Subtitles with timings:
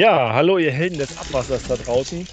[0.00, 2.26] Ja, hallo ihr Helden des Abwassers da draußen.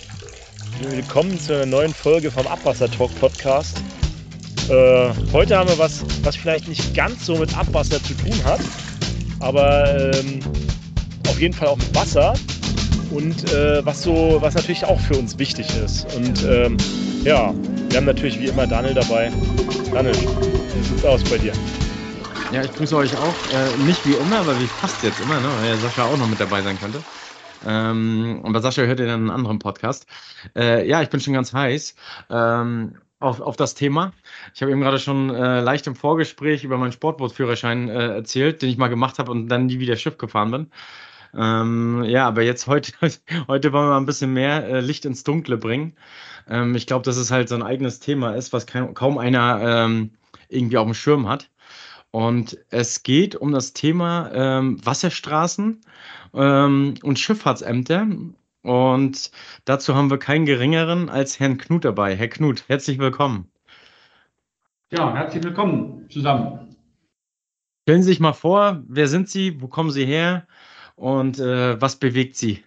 [0.89, 3.81] Willkommen zu einer neuen Folge vom Abwasser Talk Podcast.
[4.69, 8.61] Äh, heute haben wir was, was vielleicht nicht ganz so mit Abwasser zu tun hat,
[9.41, 10.39] aber ähm,
[11.27, 12.35] auf jeden Fall auch mit Wasser
[13.11, 16.05] und äh, was so, was natürlich auch für uns wichtig ist.
[16.15, 16.77] Und ähm,
[17.25, 17.53] ja,
[17.89, 19.29] wir haben natürlich wie immer Daniel dabei.
[19.91, 21.51] Daniel, wie sieht's aus bei dir?
[22.53, 23.35] Ja, ich grüße euch auch.
[23.53, 25.49] Äh, nicht wie immer, aber wie passt jetzt immer, ne?
[25.59, 27.03] weil Sascha auch noch mit dabei sein könnte.
[27.65, 30.05] Ähm, und bei Sascha hört ihr dann einen anderen Podcast.
[30.55, 31.95] Äh, ja, ich bin schon ganz heiß
[32.29, 34.13] ähm, auf, auf das Thema.
[34.53, 38.69] Ich habe eben gerade schon äh, leicht im Vorgespräch über meinen Sportbootführerschein äh, erzählt, den
[38.69, 40.71] ich mal gemacht habe und dann nie wieder Schiff gefahren bin.
[41.35, 42.93] Ähm, ja, aber jetzt heute,
[43.47, 45.95] heute wollen wir mal ein bisschen mehr äh, Licht ins Dunkle bringen.
[46.49, 49.59] Ähm, ich glaube, dass es halt so ein eigenes Thema ist, was kein, kaum einer
[49.61, 50.11] ähm,
[50.49, 51.49] irgendwie auf dem Schirm hat.
[52.11, 55.81] Und es geht um das Thema ähm, Wasserstraßen
[56.33, 58.07] ähm, und Schifffahrtsämter.
[58.63, 59.31] Und
[59.65, 62.15] dazu haben wir keinen geringeren als Herrn Knut dabei.
[62.15, 63.49] Herr Knut, herzlich willkommen.
[64.91, 66.75] Ja, herzlich willkommen zusammen.
[67.83, 70.47] Stellen Sie sich mal vor, wer sind Sie, wo kommen Sie her
[70.95, 72.63] und äh, was bewegt Sie?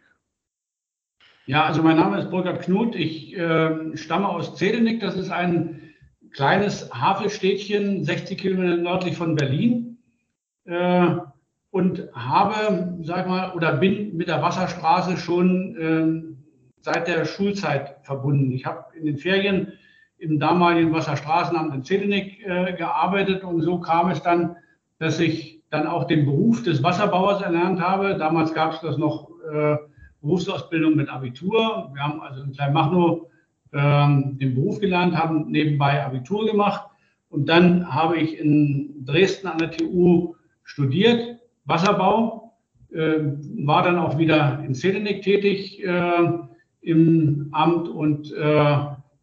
[1.47, 2.95] Ja, also mein Name ist Burkhard Knut.
[2.95, 5.01] Ich äh, stamme aus Zedenick.
[5.01, 5.93] Das ist ein
[6.31, 9.99] kleines Havelstädtchen, 60 Kilometer nördlich von Berlin.
[10.65, 11.17] Äh,
[11.71, 16.37] und habe, sag mal, oder bin mit der Wasserstraße schon äh,
[16.81, 18.51] seit der Schulzeit verbunden.
[18.53, 19.73] Ich habe in den Ferien
[20.19, 24.57] im damaligen Wasserstraßenamt in Zedenick äh, gearbeitet und so kam es dann,
[24.99, 28.17] dass ich dann auch den Beruf des Wasserbauers erlernt habe.
[28.17, 29.77] Damals gab es das noch äh,
[30.21, 31.91] Berufsausbildung mit Abitur.
[31.95, 33.27] Wir haben also in Kleinmachnow
[33.73, 36.91] ähm, den Beruf gelernt, haben nebenbei Abitur gemacht
[37.29, 41.40] und dann habe ich in Dresden an der TU studiert,
[41.71, 42.53] Wasserbau,
[42.93, 43.21] äh,
[43.65, 46.29] war dann auch wieder in Zelenik tätig äh,
[46.83, 48.77] im Amt und äh,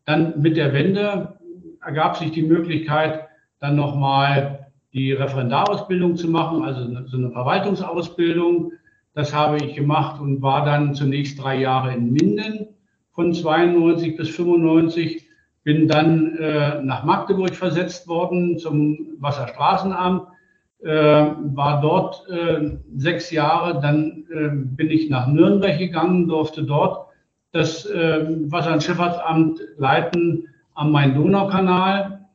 [0.05, 1.37] dann mit der Wende
[1.85, 3.27] ergab sich die Möglichkeit,
[3.59, 8.71] dann nochmal die Referendarausbildung zu machen, also so eine Verwaltungsausbildung.
[9.13, 12.67] Das habe ich gemacht und war dann zunächst drei Jahre in Minden
[13.11, 15.27] von 92 bis 95,
[15.63, 20.27] bin dann äh, nach Magdeburg versetzt worden zum Wasserstraßenamt,
[20.83, 27.07] äh, war dort äh, sechs Jahre, dann äh, bin ich nach Nürnberg gegangen, durfte dort
[27.51, 32.25] das äh, Wasser- und Schifffahrtsamt leiten am Main-Donau-Kanal.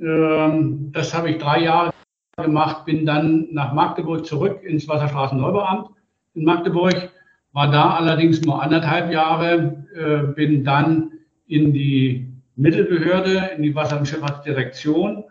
[0.00, 1.92] Ähm, das habe ich drei Jahre
[2.36, 5.90] gemacht, bin dann nach Magdeburg zurück ins Wasserstraßenneubauamt
[6.38, 7.10] in Magdeburg
[7.52, 11.12] war da allerdings nur anderthalb Jahre, äh, bin dann
[11.48, 15.24] in die Mittelbehörde, in die Wasser- und Schifffahrtsdirektion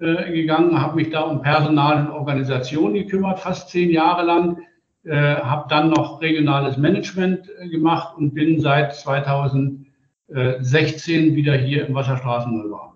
[0.00, 4.62] äh, gegangen, habe mich da um Personal und Organisation gekümmert, fast zehn Jahre lang,
[5.04, 11.94] äh, habe dann noch regionales Management äh, gemacht und bin seit 2016 wieder hier im
[11.94, 12.94] Wasserstraßenneubau.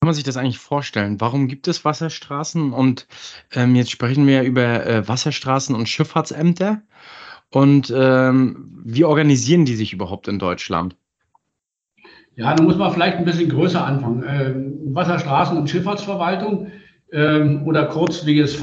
[0.00, 1.20] kann man sich das eigentlich vorstellen?
[1.20, 2.72] Warum gibt es Wasserstraßen?
[2.72, 3.06] Und
[3.52, 6.80] ähm, jetzt sprechen wir über Wasserstraßen und Schifffahrtsämter.
[7.50, 10.96] Und ähm, wie organisieren die sich überhaupt in Deutschland?
[12.36, 14.24] Ja, da muss man vielleicht ein bisschen größer anfangen.
[14.26, 16.68] Ähm, Wasserstraßen- und Schifffahrtsverwaltung
[17.12, 18.62] ähm, oder kurz WSV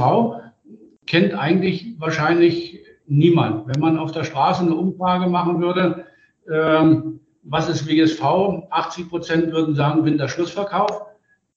[1.06, 3.68] kennt eigentlich wahrscheinlich niemand.
[3.68, 6.06] Wenn man auf der Straße eine Umfrage machen würde,
[6.52, 8.22] ähm, was ist WSV?
[8.70, 11.06] 80 Prozent würden sagen Winterschlussverkauf.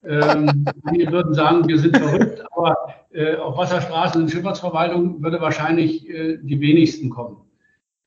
[0.03, 2.75] Ähm, wir würden sagen, wir sind verrückt, aber
[3.11, 7.37] äh, auf Wasserstraßen und Schifffahrtsverwaltung würde wahrscheinlich äh, die wenigsten kommen.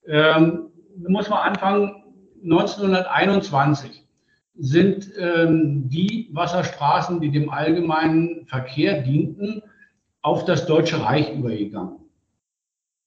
[0.07, 0.71] Ähm,
[1.07, 2.04] muss man anfangen,
[2.45, 4.05] 1921
[4.57, 9.63] sind ähm, die Wasserstraßen, die dem allgemeinen Verkehr dienten,
[10.23, 11.97] auf das Deutsche Reich übergegangen.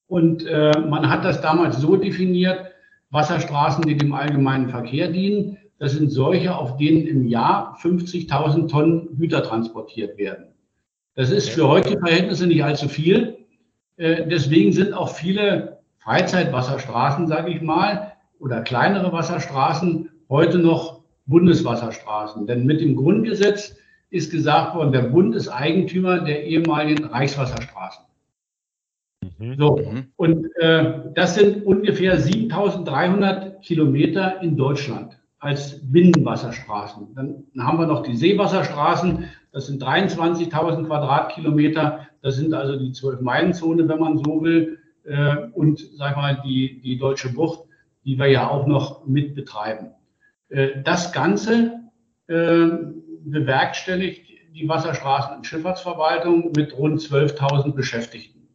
[0.08, 2.72] Und äh, man hat das damals so definiert,
[3.10, 9.18] Wasserstraßen, die dem allgemeinen Verkehr dienen, das sind solche, auf denen im Jahr 50.000 Tonnen
[9.18, 10.48] Güter transportiert werden.
[11.16, 13.38] Das ist für heutige Verhältnisse nicht allzu viel.
[13.98, 22.48] Äh, deswegen sind auch viele Freizeitwasserstraßen, sage ich mal, oder kleinere Wasserstraßen heute noch Bundeswasserstraßen.
[22.48, 23.76] Denn mit dem Grundgesetz
[24.10, 28.06] ist gesagt worden, der Bund ist Eigentümer der ehemaligen Reichswasserstraßen.
[29.38, 29.56] Mhm.
[29.58, 30.08] So, mhm.
[30.16, 37.14] und äh, das sind ungefähr 7300 Kilometer in Deutschland als Binnenwasserstraßen.
[37.16, 43.88] Dann haben wir noch die Seewasserstraßen, das sind 23.000 Quadratkilometer, das sind also die Zwölf-Meilen-Zone,
[43.88, 47.67] wenn man so will, äh, und sag mal die, die Deutsche Bucht,
[48.08, 49.94] die wir ja auch noch mit betreiben.
[50.48, 51.82] Äh, das Ganze
[52.28, 52.68] äh,
[53.26, 58.48] bewerkstelligt die Wasserstraßen- und Schifffahrtsverwaltung mit rund 12.000 Beschäftigten.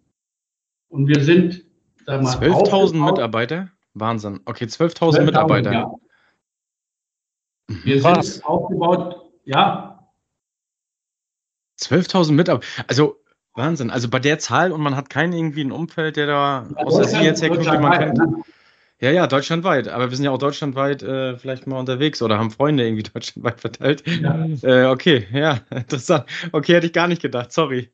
[0.88, 1.64] Und wir sind,
[2.06, 3.68] 12.000 Mitarbeiter?
[3.92, 4.40] Wahnsinn.
[4.46, 5.72] Okay, 12.000 12 Mitarbeiter.
[5.72, 5.92] Ja.
[7.84, 8.34] Wir Krass.
[8.34, 10.08] sind aufgebaut, ja.
[11.78, 12.84] 12.000 Mitarbeiter.
[12.88, 13.16] Also
[13.54, 13.90] Wahnsinn.
[13.90, 17.04] Also bei der Zahl und man hat keinen irgendwie ein Umfeld, der da ja, außer
[17.04, 18.16] Sie jetzt herkommt, den man kennt.
[18.16, 18.42] Ne?
[19.02, 19.88] Ja, ja, deutschlandweit.
[19.88, 23.60] Aber wir sind ja auch deutschlandweit äh, vielleicht mal unterwegs oder haben Freunde irgendwie deutschlandweit
[23.60, 24.04] verteilt.
[24.06, 24.46] Ja.
[24.62, 26.24] Äh, okay, ja, interessant.
[26.52, 27.50] Okay, hätte ich gar nicht gedacht.
[27.52, 27.90] Sorry.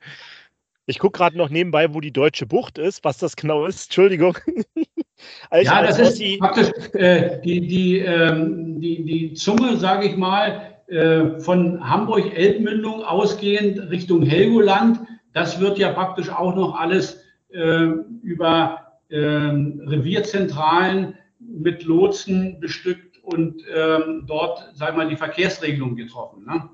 [0.85, 3.87] Ich gucke gerade noch nebenbei, wo die deutsche Bucht ist, was das genau ist.
[3.87, 4.37] Entschuldigung.
[5.51, 10.17] also ja, das ist die, praktisch äh, die, die, ähm, die, die Zunge, sage ich
[10.17, 15.01] mal, äh, von Hamburg-Elbmündung ausgehend Richtung Helgoland.
[15.33, 17.87] Das wird ja praktisch auch noch alles äh,
[18.23, 26.45] über ähm, Revierzentralen mit Lotsen bestückt und ähm, dort, sagen wir mal, die Verkehrsregelung getroffen.
[26.47, 26.69] Ne?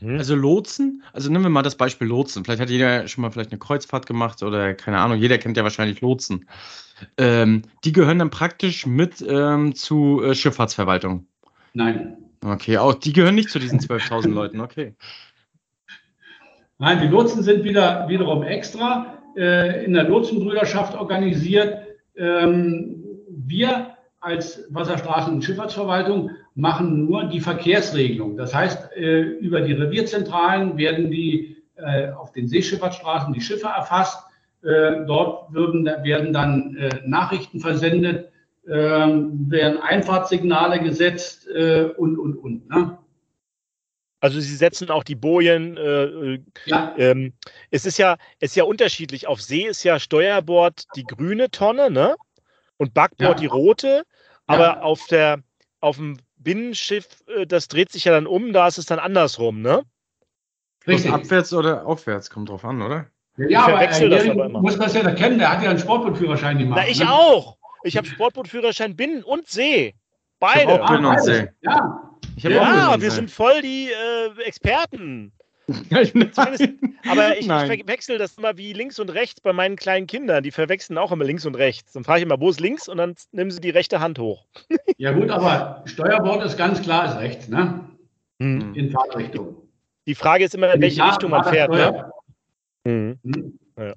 [0.00, 0.18] Mhm.
[0.18, 2.44] Also Lotsen, also nehmen wir mal das Beispiel Lotsen.
[2.44, 5.62] Vielleicht hat jeder schon mal vielleicht eine Kreuzfahrt gemacht oder keine Ahnung, jeder kennt ja
[5.62, 6.48] wahrscheinlich Lotsen.
[7.16, 11.26] Ähm, die gehören dann praktisch mit ähm, zu äh, Schifffahrtsverwaltung.
[11.72, 12.18] Nein.
[12.44, 14.94] Okay, auch die gehören nicht zu diesen 12.000 Leuten, okay.
[16.78, 21.78] Nein, die Lotsen sind wieder, wiederum extra äh, in der Lotsenbrüderschaft organisiert.
[22.16, 28.36] Ähm, wir als Wasserstraßen- und Schifffahrtsverwaltung machen nur die Verkehrsregelung.
[28.36, 34.22] Das heißt, äh, über die Revierzentralen werden die äh, auf den Seeschifffahrtsstraßen die Schiffe erfasst.
[34.62, 38.28] Äh, dort würden, werden dann Nachrichten versendet,
[38.68, 41.48] ähm, werden Einfahrtssignale gesetzt
[41.96, 42.68] und, und, und.
[42.68, 42.98] Ne?
[44.20, 45.76] Also sie setzen auch die Bojen.
[45.76, 46.94] Äh, ja.
[46.98, 47.32] ähm,
[47.70, 49.26] es ist ja, es ist ja unterschiedlich.
[49.26, 52.16] Auf See ist ja Steuerbord die grüne Tonne, ne?
[52.76, 53.40] Und Backbord ja.
[53.40, 54.04] die rote.
[54.46, 54.80] Aber ja.
[54.80, 55.42] auf der,
[55.80, 59.62] auf dem Binnenschiff, äh, das dreht sich ja dann um, da ist es dann andersrum,
[59.62, 59.84] ne?
[60.86, 61.12] Richtig.
[61.12, 63.06] abwärts oder aufwärts, kommt drauf an, oder?
[63.36, 64.60] Ja, aber äh, das aber immer.
[64.60, 66.80] muss das ja erkennen, der hat ja einen Sportbootführerschein gemacht.
[66.82, 67.10] Na, ich ne?
[67.10, 67.58] auch.
[67.84, 69.94] Ich habe Sportbootführerschein Binnen und See.
[70.38, 70.72] Beide.
[70.72, 71.48] Ich auch Binnen und See.
[71.62, 72.09] Ja.
[72.36, 75.32] Ja, wir sind voll die äh, Experten.
[77.08, 80.42] aber ich, ich wechsle das immer wie links und rechts bei meinen kleinen Kindern.
[80.42, 81.92] Die verwechseln auch immer links und rechts.
[81.92, 82.88] Dann frage ich immer, wo ist links?
[82.88, 84.46] Und dann nehmen sie die rechte Hand hoch.
[84.98, 87.88] ja, gut, aber Steuerbord ist ganz klar, ist rechts, ne?
[88.40, 88.74] Hm.
[88.74, 89.56] In Fahrtrichtung.
[90.06, 91.70] Die Frage ist immer, in welche Richtung man fährt.
[91.70, 92.10] Ne?
[92.86, 93.18] Hm.
[93.22, 93.58] Hm.
[93.78, 93.94] Ja.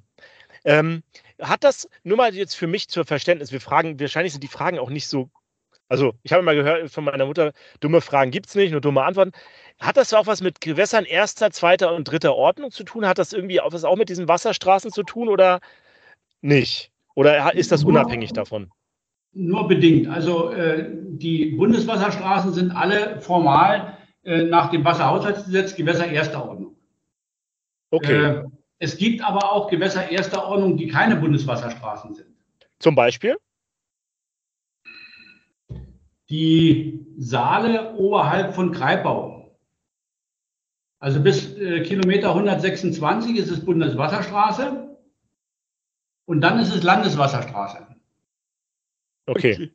[0.65, 1.03] Ähm,
[1.41, 4.79] hat das, nur mal jetzt für mich zur Verständnis, wir fragen, wahrscheinlich sind die Fragen
[4.79, 5.29] auch nicht so
[5.89, 9.03] also, ich habe mal gehört von meiner Mutter, dumme Fragen gibt es nicht, nur dumme
[9.03, 9.31] Antworten.
[9.79, 13.05] Hat das auch was mit Gewässern erster, zweiter und dritter Ordnung zu tun?
[13.05, 15.59] Hat das irgendwie auch was auch mit diesen Wasserstraßen zu tun oder
[16.41, 16.91] nicht?
[17.15, 18.71] Oder ist das unabhängig davon?
[19.33, 20.07] Nur bedingt.
[20.07, 26.75] Also äh, die Bundeswasserstraßen sind alle formal äh, nach dem Wasserhaushaltsgesetz Gewässer erster Ordnung.
[27.91, 28.23] Okay.
[28.23, 28.43] Äh,
[28.79, 32.27] es gibt aber auch Gewässer erster Ordnung, die keine Bundeswasserstraßen sind.
[32.79, 33.37] Zum Beispiel?
[36.29, 39.57] Die Saale oberhalb von Greibau.
[40.99, 44.97] Also bis äh, Kilometer 126 ist es Bundeswasserstraße
[46.25, 47.87] und dann ist es Landeswasserstraße.
[49.25, 49.71] Okay.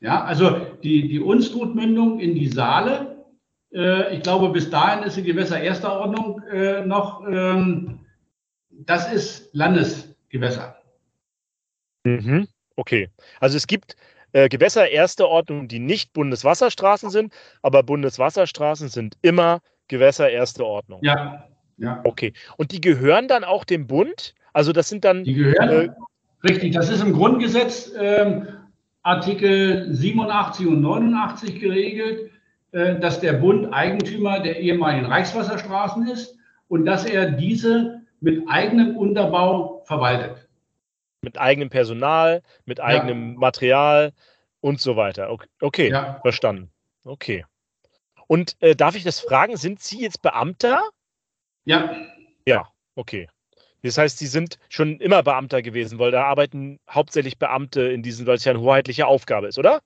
[0.00, 3.24] Ja, also die, die Unstrutmündung in die Saale,
[3.72, 8.00] äh, ich glaube, bis dahin ist die Gewässer erster Ordnung äh, noch, ähm,
[8.70, 10.76] das ist Landesgewässer.
[12.04, 12.48] Mhm.
[12.76, 13.10] Okay.
[13.38, 13.96] Also es gibt
[14.32, 21.00] äh, Gewässer erster Ordnung, die nicht Bundeswasserstraßen sind, aber Bundeswasserstraßen sind immer Gewässer erster Ordnung.
[21.02, 21.44] Ja,
[21.76, 22.00] ja.
[22.04, 22.32] Okay.
[22.56, 24.34] Und die gehören dann auch dem Bund?
[24.52, 25.24] Also das sind dann.
[25.24, 25.68] Die gehören.
[25.68, 25.88] Äh,
[26.48, 28.48] richtig, das ist im Grundgesetz ähm,
[29.02, 32.30] Artikel 87 und 89 geregelt,
[32.72, 36.36] äh, dass der Bund Eigentümer der ehemaligen Reichswasserstraßen ist
[36.68, 40.41] und dass er diese mit eigenem Unterbau verwaltet
[41.22, 43.38] mit eigenem Personal, mit eigenem ja.
[43.38, 44.12] Material
[44.60, 45.30] und so weiter.
[45.30, 46.20] Okay, okay ja.
[46.20, 46.70] verstanden.
[47.04, 47.44] Okay.
[48.26, 50.82] Und äh, darf ich das fragen, sind Sie jetzt Beamter?
[51.64, 51.94] Ja.
[52.46, 53.28] Ja, okay.
[53.82, 58.26] Das heißt, Sie sind schon immer Beamter gewesen, weil da arbeiten hauptsächlich Beamte in diesen,
[58.26, 59.80] weil es ja eine hoheitliche Aufgabe ist, oder?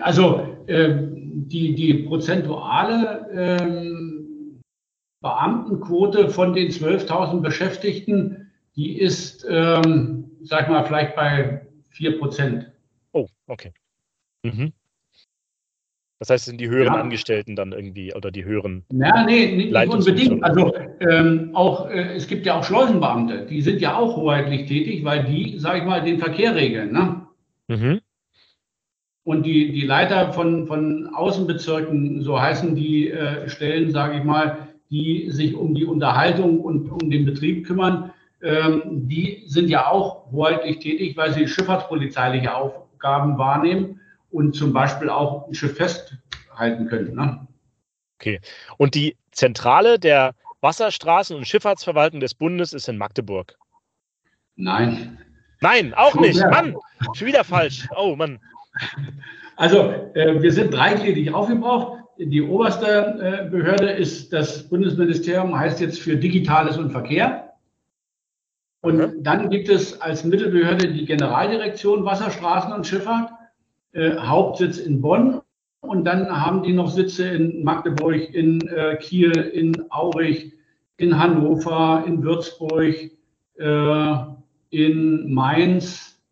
[0.00, 4.26] Also äh, die, die prozentuale äh,
[5.20, 8.45] Beamtenquote von den 12.000 Beschäftigten
[8.76, 12.70] die ist, ähm, sag mal, vielleicht bei 4 Prozent.
[13.12, 13.72] Oh, okay.
[14.42, 14.72] Mhm.
[16.18, 17.00] Das heißt, es sind die höheren ja.
[17.00, 18.84] Angestellten dann irgendwie oder die höheren.
[18.90, 20.42] Ja, nee, nicht unbedingt.
[20.42, 25.04] Also ähm, auch äh, es gibt ja auch Schleusenbeamte, die sind ja auch hoheitlich tätig,
[25.04, 26.92] weil die, sag ich mal, den Verkehr regeln.
[26.92, 27.26] Ne?
[27.68, 28.00] Mhm.
[29.24, 34.68] Und die, die Leiter von, von Außenbezirken, so heißen die äh, Stellen, sage ich mal,
[34.90, 38.12] die sich um die Unterhaltung und um den Betrieb kümmern,
[38.42, 44.00] ähm, die sind ja auch hoheitlich tätig, weil sie schifffahrtspolizeiliche Aufgaben wahrnehmen
[44.30, 47.14] und zum Beispiel auch ein Schiff festhalten können.
[47.14, 47.46] Ne?
[48.18, 48.40] Okay.
[48.76, 53.56] Und die Zentrale der Wasserstraßen- und Schifffahrtsverwaltung des Bundes ist in Magdeburg.
[54.56, 55.18] Nein.
[55.60, 56.38] Nein, auch nicht.
[56.50, 56.76] Mann,
[57.14, 57.86] schon wieder falsch.
[57.96, 58.38] Oh, Mann.
[59.56, 62.02] Also, äh, wir sind dreigliedrig aufgebraucht.
[62.18, 67.45] Die oberste äh, Behörde ist das Bundesministerium, heißt jetzt für Digitales und Verkehr.
[68.86, 69.22] Und mhm.
[69.24, 73.32] dann gibt es als Mittelbehörde die Generaldirektion Wasserstraßen und Schifffahrt,
[73.90, 75.40] äh, Hauptsitz in Bonn.
[75.80, 80.52] Und dann haben die noch Sitze in Magdeburg, in äh, Kiel, in Aurich,
[80.98, 82.94] in Hannover, in Würzburg,
[83.56, 84.16] äh,
[84.70, 86.22] in Mainz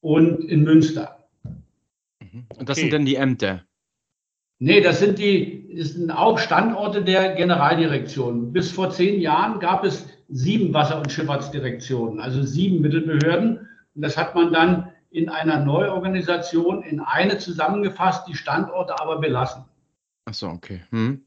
[0.00, 1.24] und in Münster.
[2.20, 2.46] Mhm.
[2.58, 2.80] Und das okay.
[2.80, 3.62] sind dann die Ämter?
[4.58, 8.52] Nee, das sind die, das sind auch Standorte der Generaldirektion.
[8.52, 13.68] Bis vor zehn Jahren gab es sieben Wasser- und Schifffahrtsdirektionen, also sieben Mittelbehörden.
[13.94, 19.64] Und das hat man dann in einer Neuorganisation in eine zusammengefasst, die Standorte aber belassen.
[20.24, 20.80] Ach so, okay.
[20.90, 21.24] Hm.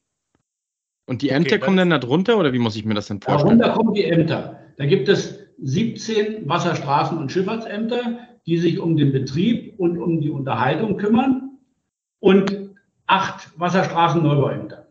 [1.05, 3.21] Und die Ämter okay, kommen dann da drunter oder wie muss ich mir das denn
[3.21, 3.59] vorstellen?
[3.59, 4.59] Darunter kommen die Ämter.
[4.75, 10.29] Da gibt es 17 Wasserstraßen- und Schifffahrtsämter, die sich um den Betrieb und um die
[10.29, 11.57] Unterhaltung kümmern
[12.19, 12.75] und
[13.05, 14.86] acht Wasserstraßenneubauämter.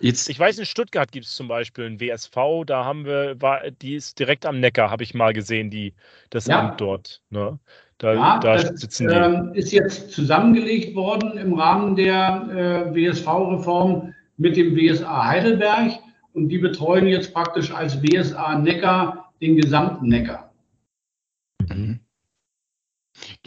[0.00, 3.70] Jetzt, ich weiß, in Stuttgart gibt es zum Beispiel ein WSV, da haben wir, war,
[3.70, 5.94] die ist direkt am Neckar, habe ich mal gesehen, die,
[6.30, 6.60] das ja.
[6.60, 7.22] Amt dort.
[7.30, 7.58] Ne?
[7.98, 9.14] Da, ja, da das sitzen die.
[9.14, 15.92] Ähm, ist jetzt zusammengelegt worden im Rahmen der äh, WSV-Reform mit dem WSA Heidelberg
[16.34, 20.52] und die betreuen jetzt praktisch als WSA Neckar den gesamten Neckar.
[21.68, 22.00] Mhm.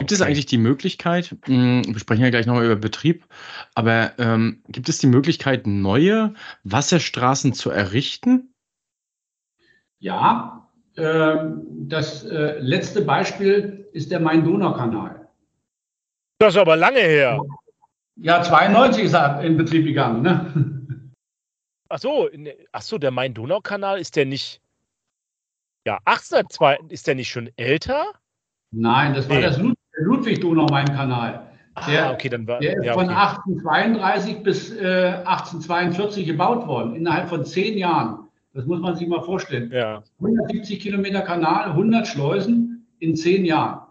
[0.00, 3.26] Gibt es eigentlich die Möglichkeit, hm, wir sprechen ja gleich nochmal über Betrieb,
[3.74, 6.32] aber ähm, gibt es die Möglichkeit, neue
[6.64, 8.54] Wasserstraßen zu errichten?
[9.98, 10.66] Ja,
[10.96, 11.36] äh,
[11.82, 15.28] das äh, letzte Beispiel ist der Main-Donau-Kanal.
[16.38, 17.38] Das ist aber lange her.
[18.16, 20.22] Ja, 92 ist er in Betrieb gegangen.
[20.22, 21.12] Ne?
[21.90, 22.30] Ach so,
[22.72, 24.62] ach so, der Main-Donau-Kanal ist der nicht.
[25.84, 28.14] Ja, 1802 ist der nicht schon älter?
[28.70, 29.42] Nein, das war nee.
[29.42, 31.46] das Lud Ludwig-Donau-Main-Kanal.
[31.88, 33.06] Der, ah, okay, dann war, der ist ja, okay.
[33.06, 38.28] von 1832 bis äh, 1842 gebaut worden, innerhalb von zehn Jahren.
[38.52, 39.70] Das muss man sich mal vorstellen.
[39.72, 40.02] Ja.
[40.18, 43.86] 170 Kilometer Kanal, 100 Schleusen in zehn Jahren.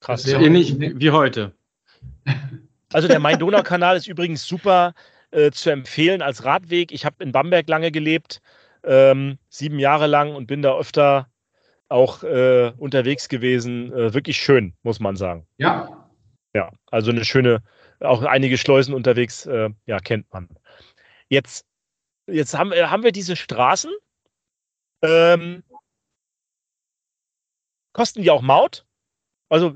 [0.00, 0.26] Krass.
[0.26, 1.52] Ähnlich wie heute.
[2.94, 4.92] Also der Main-Donau-Kanal ist übrigens super
[5.30, 6.92] äh, zu empfehlen als Radweg.
[6.92, 8.42] Ich habe in Bamberg lange gelebt,
[8.84, 11.26] ähm, sieben Jahre lang und bin da öfter
[11.92, 13.92] auch äh, unterwegs gewesen.
[13.92, 15.46] Äh, wirklich schön, muss man sagen.
[15.58, 16.08] Ja.
[16.54, 17.62] Ja, also eine schöne,
[18.00, 20.48] auch einige Schleusen unterwegs, äh, ja, kennt man.
[21.28, 21.66] Jetzt,
[22.26, 23.90] jetzt haben, äh, haben wir diese Straßen.
[25.02, 25.62] Ähm,
[27.92, 28.84] kosten die auch Maut?
[29.48, 29.74] Also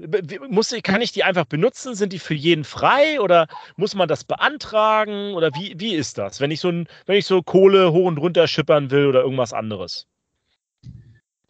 [0.48, 1.94] muss, kann ich die einfach benutzen?
[1.94, 3.46] Sind die für jeden frei oder
[3.76, 5.34] muss man das beantragen?
[5.34, 8.16] Oder wie, wie ist das, wenn ich so ein, wenn ich so Kohle hoch und
[8.16, 10.06] runter schippern will oder irgendwas anderes?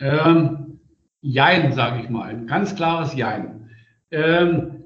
[0.01, 0.81] Ähm,
[1.23, 2.29] Jein, sage ich mal.
[2.29, 3.71] Ein ganz klares Jein.
[4.11, 4.85] Ähm,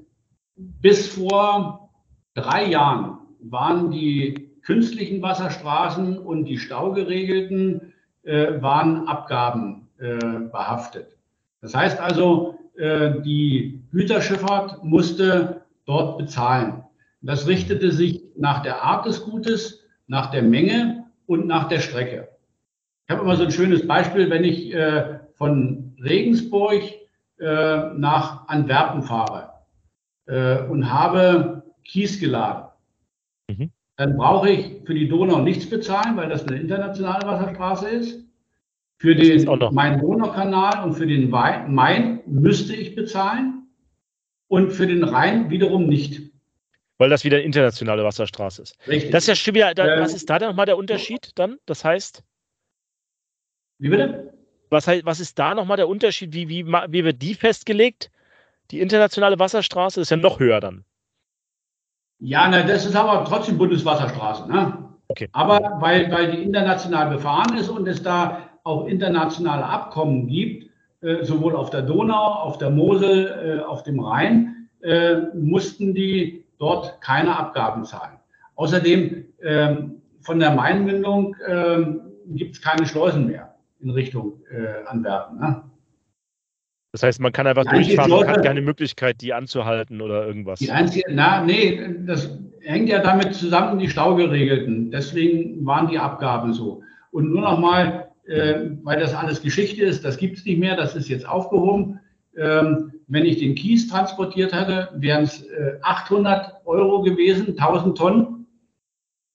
[0.55, 1.91] bis vor
[2.33, 10.17] drei Jahren waren die künstlichen Wasserstraßen und die staugeregelten äh, waren Abgaben äh,
[10.51, 11.17] behaftet.
[11.61, 16.83] Das heißt also, äh, die Güterschifffahrt musste dort bezahlen.
[17.21, 22.29] Das richtete sich nach der Art des Gutes, nach der Menge und nach der Strecke.
[23.11, 26.81] Ich habe immer so ein schönes Beispiel, wenn ich äh, von Regensburg
[27.39, 29.51] äh, nach Antwerpen fahre
[30.27, 32.69] äh, und habe Kies geladen.
[33.49, 33.71] Mhm.
[33.97, 38.23] Dann brauche ich für die Donau nichts bezahlen, weil das eine internationale Wasserstraße ist.
[38.99, 43.67] Für den Main-Donau-Kanal und für den Main müsste ich bezahlen
[44.47, 46.31] und für den Rhein wiederum nicht.
[46.97, 48.77] Weil das wieder eine internationale Wasserstraße ist.
[48.87, 49.11] Richtig.
[49.11, 51.57] Das ist ja schon wieder, da, was ist da dann nochmal der Unterschied dann?
[51.65, 52.23] Das heißt?
[53.81, 54.31] Wie bitte?
[54.69, 56.33] Was, was ist da nochmal der Unterschied?
[56.33, 58.11] Wie, wie, wie wird die festgelegt?
[58.69, 60.85] Die internationale Wasserstraße ist ja noch höher dann.
[62.19, 64.49] Ja, na, das ist aber trotzdem Bundeswasserstraße.
[64.49, 64.77] Ne?
[65.07, 65.27] Okay.
[65.33, 70.69] Aber weil, weil die international befahren ist und es da auch internationale Abkommen gibt,
[71.01, 76.45] äh, sowohl auf der Donau, auf der Mosel, äh, auf dem Rhein, äh, mussten die
[76.59, 78.19] dort keine Abgaben zahlen.
[78.55, 83.50] Außerdem ähm, von der Mainmündung ähm, gibt es keine Schleusen mehr
[83.81, 85.39] in Richtung äh, Antwerpen.
[85.39, 85.63] Ne?
[86.91, 90.59] Das heißt, man kann einfach Nein, durchfahren, man hat keine Möglichkeit, die anzuhalten oder irgendwas.
[90.59, 94.91] Die einzige, na, nee, das hängt ja damit zusammen, die Staugeregelten.
[94.91, 96.83] Deswegen waren die Abgaben so.
[97.11, 100.75] Und nur noch mal, äh, weil das alles Geschichte ist, das gibt es nicht mehr,
[100.75, 101.99] das ist jetzt aufgehoben.
[102.37, 108.47] Ähm, wenn ich den Kies transportiert hätte, wären es äh, 800 Euro gewesen, 1000 Tonnen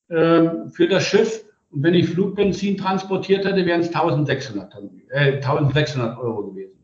[0.08, 1.45] äh, für das Schiff.
[1.76, 6.82] Und wenn ich Flugbenzin transportiert hätte, wären es 1600, Tonnen, äh, 1600 Euro gewesen.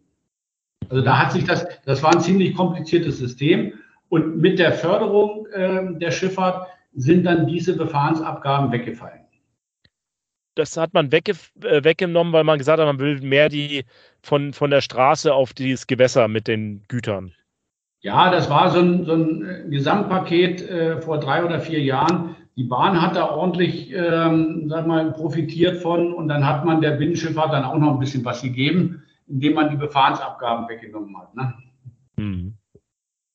[0.91, 3.73] Also da hat sich das, das war ein ziemlich kompliziertes System.
[4.11, 9.21] Und mit der Förderung äh, der Schifffahrt sind dann diese Befahrensabgaben weggefallen.
[10.57, 11.33] Das hat man wegge
[11.63, 13.87] äh, weggenommen, weil man gesagt hat, man will mehr die
[14.23, 17.33] von, von der Straße auf dieses Gewässer mit den Gütern.
[18.01, 22.37] Ja, das war so ein, so ein äh, Gesamtpaket äh, vor drei oder vier Jahren.
[22.57, 26.93] Die Bahn hat da ordentlich, ähm, sag mal, profitiert von und dann hat man der
[26.93, 31.35] Binnenschifffahrt dann auch noch ein bisschen was gegeben, indem man die Befahrensabgaben weggenommen hat.
[31.35, 31.55] Ne?
[32.17, 32.55] Hm.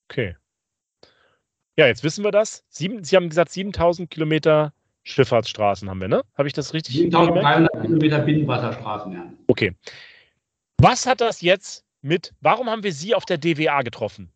[0.10, 0.36] Okay.
[1.78, 2.64] Ja, jetzt wissen wir das.
[2.70, 6.24] Sieben, Sie haben gesagt, 7000 Kilometer Schifffahrtsstraßen haben wir, ne?
[6.38, 9.32] Habe ich das richtig 7300 Kilometer Binnenwasserstraßen, ja.
[9.48, 9.76] Okay.
[10.78, 14.32] Was hat das jetzt mit, warum haben wir Sie auf der DWA getroffen?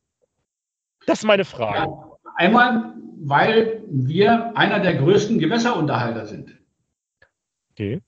[1.05, 1.79] Das ist meine Frage.
[1.79, 2.10] Ja,
[2.41, 2.93] einmal,
[3.23, 6.57] weil wir einer der größten Gewässerunterhalter sind.
[7.71, 8.01] Okay.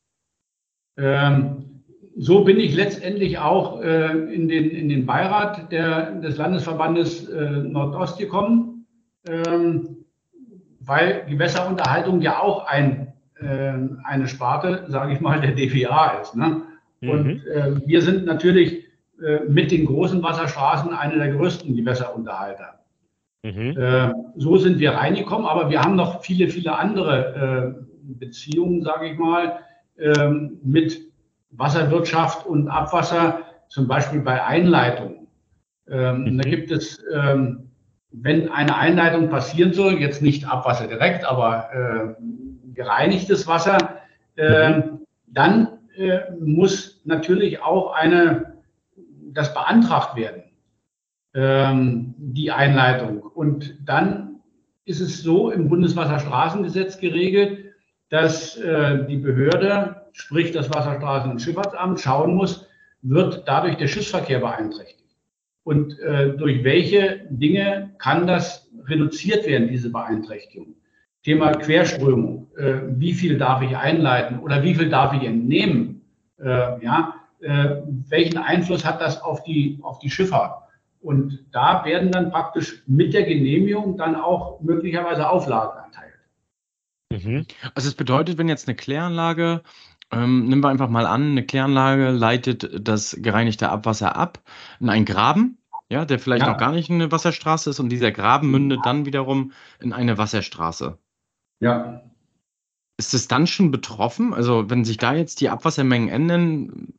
[0.98, 1.84] Ähm,
[2.16, 7.50] so bin ich letztendlich auch äh, in, den, in den Beirat der, des Landesverbandes äh,
[7.50, 8.74] Nordost gekommen
[9.28, 10.06] ähm,
[10.80, 13.74] weil Gewässerunterhaltung ja auch ein, äh,
[14.04, 16.36] eine Sparte, sage ich mal, der DVA ist.
[16.36, 16.64] Ne?
[17.02, 17.10] Mhm.
[17.10, 18.86] Und äh, wir sind natürlich
[19.22, 22.83] äh, mit den großen Wasserstraßen eine der größten Gewässerunterhalter.
[23.44, 23.78] Mhm.
[23.78, 29.10] Äh, so sind wir reingekommen, aber wir haben noch viele, viele andere äh, Beziehungen, sage
[29.10, 29.60] ich mal,
[30.00, 31.00] ähm, mit
[31.52, 35.28] Wasserwirtschaft und Abwasser, zum Beispiel bei Einleitungen.
[35.90, 36.38] Ähm, mhm.
[36.38, 37.70] Da gibt es ähm,
[38.14, 44.00] wenn eine Einleitung passieren soll, jetzt nicht Abwasser direkt, aber äh, gereinigtes Wasser,
[44.38, 45.00] mhm.
[45.28, 45.68] dann
[46.40, 48.54] muss natürlich auch eine,
[49.32, 50.43] das beantragt werden,
[51.34, 53.22] ähm, die Einleitung.
[53.22, 54.42] Und dann
[54.86, 57.74] ist es so im Bundeswasserstraßengesetz geregelt,
[58.10, 62.68] dass äh, die Behörde, sprich das Wasserstraßen- und Schifffahrtsamt, schauen muss,
[63.02, 65.04] wird dadurch der Schiffsverkehr beeinträchtigt
[65.64, 70.76] und äh, durch welche Dinge kann das reduziert werden, diese Beeinträchtigung.
[71.24, 72.48] Thema Querströmung.
[72.58, 76.02] Äh, wie viel darf ich einleiten oder wie viel darf ich entnehmen?
[76.38, 77.78] Äh, ja, äh,
[78.10, 80.64] welchen Einfluss hat das auf die, auf die Schifffahrt?
[81.04, 86.14] Und da werden dann praktisch mit der Genehmigung dann auch möglicherweise Auflagen erteilt.
[87.12, 87.46] Mhm.
[87.76, 89.62] Also es bedeutet, wenn jetzt eine Kläranlage
[90.14, 94.42] ähm, nehmen wir einfach mal an, eine Kläranlage leitet das gereinigte Abwasser ab
[94.80, 95.58] in einen Graben,
[95.90, 96.52] ja, der vielleicht ja.
[96.52, 100.98] noch gar nicht eine Wasserstraße ist und dieser Graben mündet dann wiederum in eine Wasserstraße.
[101.60, 102.04] Ja.
[102.98, 104.34] Ist es dann schon betroffen?
[104.34, 106.94] Also, wenn sich da jetzt die Abwassermengen ändern,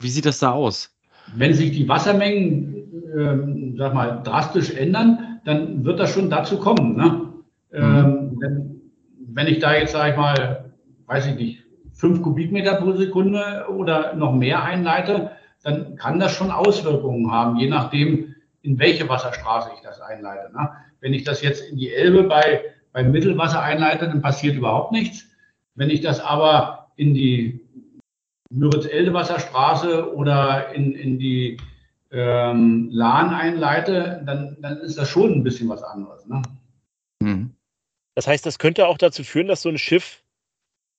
[0.00, 0.97] wie sieht das da aus?
[1.36, 2.74] Wenn sich die Wassermengen,
[3.16, 6.96] ähm, sag mal, drastisch ändern, dann wird das schon dazu kommen.
[6.96, 7.32] Ne?
[7.72, 8.38] Mhm.
[8.42, 8.80] Ähm,
[9.28, 10.72] wenn, ich da jetzt, sag ich mal,
[11.06, 16.50] weiß ich nicht, fünf Kubikmeter pro Sekunde oder noch mehr einleite, dann kann das schon
[16.50, 20.52] Auswirkungen haben, je nachdem, in welche Wasserstraße ich das einleite.
[20.52, 20.68] Ne?
[21.00, 22.62] Wenn ich das jetzt in die Elbe bei,
[22.92, 25.26] bei Mittelwasser einleite, dann passiert überhaupt nichts.
[25.74, 27.67] Wenn ich das aber in die
[28.50, 31.58] Müritz-Elde-Wasserstraße oder in, in die
[32.10, 36.26] ähm, Lahn einleite, dann, dann ist das schon ein bisschen was anderes.
[36.26, 36.42] Ne?
[37.20, 37.54] Mhm.
[38.14, 40.22] Das heißt, das könnte auch dazu führen, dass so ein Schiff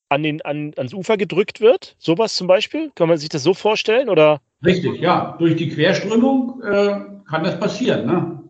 [0.09, 1.95] an den, an, ans Ufer gedrückt wird?
[1.99, 2.91] Sowas zum Beispiel?
[2.95, 4.09] Kann man sich das so vorstellen?
[4.09, 4.41] Oder?
[4.65, 5.35] Richtig, ja.
[5.39, 8.05] Durch die Querströmung äh, kann das passieren.
[8.05, 8.43] Ne?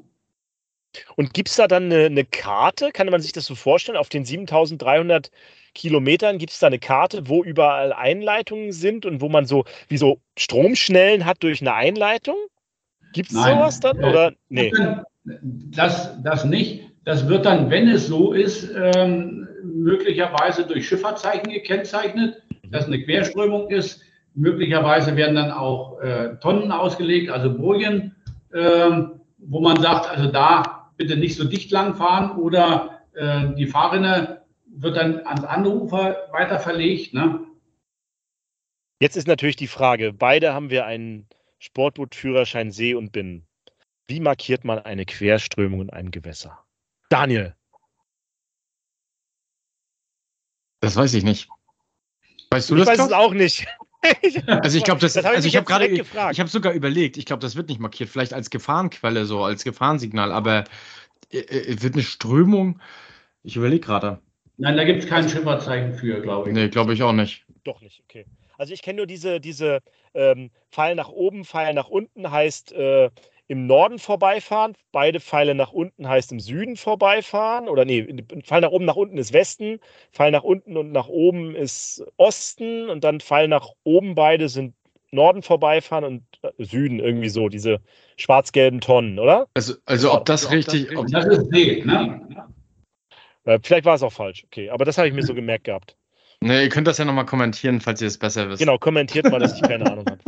[1.15, 2.91] Und gibt es da dann eine, eine, Karte?
[2.91, 3.97] Kann man sich das so vorstellen?
[3.97, 5.29] Auf den 7300
[5.73, 9.97] Kilometern gibt es da eine Karte, wo überall Einleitungen sind und wo man so wie
[9.97, 12.37] so Stromschnellen hat durch eine Einleitung?
[13.13, 14.03] Gibt es sowas dann?
[14.03, 14.33] Oder?
[14.49, 14.71] Nee.
[15.23, 16.83] Das, das nicht.
[17.05, 23.69] Das wird dann, wenn es so ist, ähm, möglicherweise durch Schifffahrtszeichen gekennzeichnet, dass eine Querströmung
[23.69, 24.01] ist.
[24.35, 28.15] Möglicherweise werden dann auch äh, Tonnen ausgelegt, also Bojen,
[28.53, 28.91] äh,
[29.39, 34.38] wo man sagt, also da bitte nicht so dicht lang fahren oder äh, die Fahrrinne
[34.81, 37.13] wird dann ans andere Ufer weiter verlegt.
[37.13, 37.45] Ne?
[39.01, 41.27] Jetzt ist natürlich die Frage, beide haben wir einen
[41.59, 43.45] Sportbootführerschein See und Binnen.
[44.07, 46.65] Wie markiert man eine Querströmung in einem Gewässer?
[47.09, 47.55] Daniel.
[50.81, 51.49] Das weiß ich nicht.
[52.51, 52.93] Weißt du ich das?
[52.93, 53.67] Ich weiß es auch nicht.
[54.47, 57.25] also ich glaube, das, das hab also ich habe gerade, ich habe sogar überlegt, ich
[57.25, 60.63] glaube, das wird nicht markiert, vielleicht als Gefahrenquelle, so als Gefahrensignal, aber
[61.31, 62.79] äh, äh wird eine Strömung,
[63.43, 64.21] ich überlege gerade.
[64.59, 66.55] Nein, da gibt es kein Schifferzeichen für, glaube ich.
[66.55, 67.45] Nee, glaube ich auch nicht.
[67.63, 68.25] Doch nicht, okay.
[68.57, 69.79] Also ich kenne nur diese, diese
[70.13, 73.09] ähm, Pfeil nach oben, Pfeil nach unten heißt äh,
[73.47, 77.69] im Norden vorbeifahren, beide Pfeile nach unten heißt im Süden vorbeifahren.
[77.69, 78.05] Oder nee,
[78.43, 79.79] Pfeil nach oben, nach unten ist Westen,
[80.11, 84.75] Pfeil nach unten und nach oben ist Osten und dann Pfeil nach oben beide sind
[85.11, 87.79] Norden vorbeifahren und äh, Süden irgendwie so, diese
[88.17, 89.47] schwarz-gelben Tonnen, oder?
[89.53, 90.95] Also, also ob das richtig.
[90.97, 92.45] Ob Das ist Weg, ne?
[93.49, 94.69] Äh, Vielleicht war es auch falsch, okay.
[94.69, 95.95] Aber das habe ich mir so gemerkt gehabt.
[96.41, 98.59] Ne, ihr könnt das ja nochmal kommentieren, falls ihr es besser wisst.
[98.59, 100.19] Genau, kommentiert mal, dass ich keine Ahnung habe.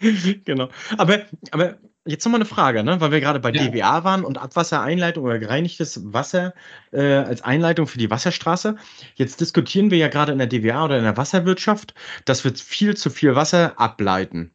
[0.44, 0.68] genau.
[0.96, 1.20] Aber,
[1.50, 3.00] aber jetzt nochmal eine Frage, ne?
[3.00, 3.66] weil wir gerade bei Ja.
[3.66, 6.54] DWA waren und Abwassereinleitung oder gereinigtes Wasser
[6.92, 8.76] äh, als Einleitung für die Wasserstraße.
[9.14, 11.94] Jetzt diskutieren wir ja gerade in der DWA oder in der Wasserwirtschaft,
[12.26, 14.52] dass wir viel zu viel Wasser ableiten.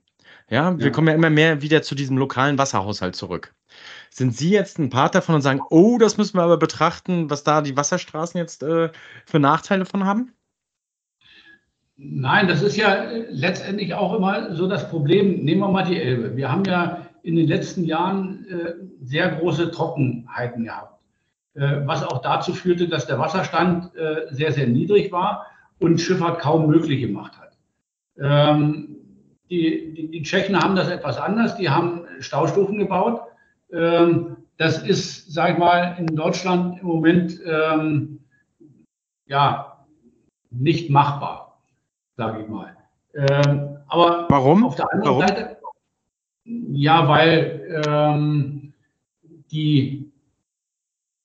[0.50, 0.92] Ja, wir Ja.
[0.92, 3.54] kommen ja immer mehr wieder zu diesem lokalen Wasserhaushalt zurück.
[4.16, 7.44] Sind Sie jetzt ein Part davon und sagen, oh, das müssen wir aber betrachten, was
[7.44, 8.90] da die Wasserstraßen jetzt äh,
[9.26, 10.32] für Nachteile von haben?
[11.98, 15.44] Nein, das ist ja letztendlich auch immer so das Problem.
[15.44, 16.38] Nehmen wir mal die Elbe.
[16.38, 20.98] Wir haben ja in den letzten Jahren äh, sehr große Trockenheiten gehabt,
[21.56, 25.46] äh, was auch dazu führte, dass der Wasserstand äh, sehr, sehr niedrig war
[25.80, 27.58] und Schifffahrt kaum möglich gemacht hat.
[28.18, 28.96] Ähm,
[29.50, 31.58] die, die, die Tschechen haben das etwas anders.
[31.58, 33.20] Die haben Staustufen gebaut.
[33.76, 38.20] Ähm, das ist, sag ich mal, in Deutschland im Moment ähm,
[39.28, 39.86] ja
[40.50, 41.60] nicht machbar,
[42.16, 42.76] sage ich mal.
[43.14, 44.64] Ähm, aber Warum?
[44.66, 45.28] auf der anderen Warum?
[45.28, 45.58] Seite,
[46.46, 48.74] ja, weil ähm,
[49.52, 50.12] die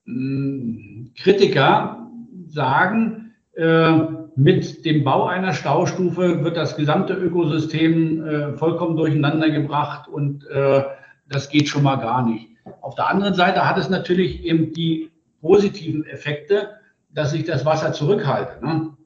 [0.06, 2.08] mh, Kritiker
[2.48, 3.98] sagen, äh,
[4.36, 10.82] mit dem Bau einer Staustufe wird das gesamte Ökosystem äh, vollkommen durcheinander gebracht und äh,
[11.30, 12.48] das geht schon mal gar nicht.
[12.82, 16.70] Auf der anderen Seite hat es natürlich eben die positiven Effekte,
[17.08, 18.64] dass sich das Wasser zurückhalte.
[18.64, 18.96] Ne?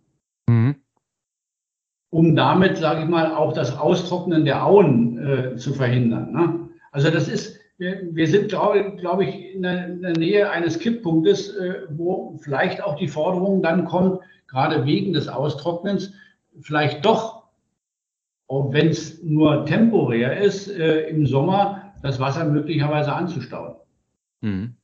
[0.49, 0.77] Mhm.
[2.11, 6.33] um damit, sage ich mal, auch das Austrocknen der Auen äh, zu verhindern.
[6.33, 6.69] Ne?
[6.93, 10.79] Also das ist, wir, wir sind, glaube glaub ich, in der, in der Nähe eines
[10.79, 16.13] Kipppunktes, äh, wo vielleicht auch die Forderung dann kommt, gerade wegen des Austrocknens,
[16.61, 17.45] vielleicht doch,
[18.47, 23.77] auch wenn es nur temporär ist, äh, im Sommer das Wasser möglicherweise anzustauen.
[24.43, 24.77] Mhm.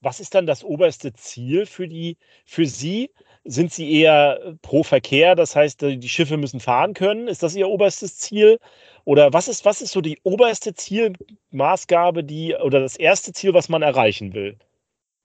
[0.00, 3.10] Was ist dann das oberste Ziel für die, für Sie?
[3.44, 7.26] Sind Sie eher pro Verkehr, das heißt, die Schiffe müssen fahren können?
[7.26, 8.58] Ist das Ihr oberstes Ziel?
[9.04, 13.68] Oder was ist, was ist so die oberste Zielmaßgabe, die oder das erste Ziel, was
[13.68, 14.58] man erreichen will?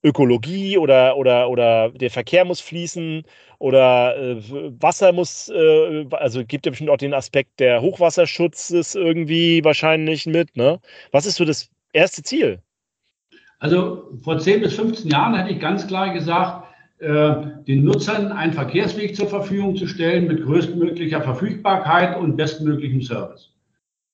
[0.03, 3.23] Ökologie oder, oder, oder der Verkehr muss fließen
[3.59, 4.41] oder äh,
[4.79, 10.55] Wasser muss, äh, also gibt ja bestimmt auch den Aspekt der Hochwasserschutzes irgendwie wahrscheinlich mit,
[10.55, 10.79] ne?
[11.11, 12.59] Was ist so das erste Ziel?
[13.59, 16.67] Also vor 10 bis 15 Jahren hätte ich ganz klar gesagt,
[16.99, 17.35] äh,
[17.67, 23.51] den Nutzern einen Verkehrsweg zur Verfügung zu stellen mit größtmöglicher Verfügbarkeit und bestmöglichem Service.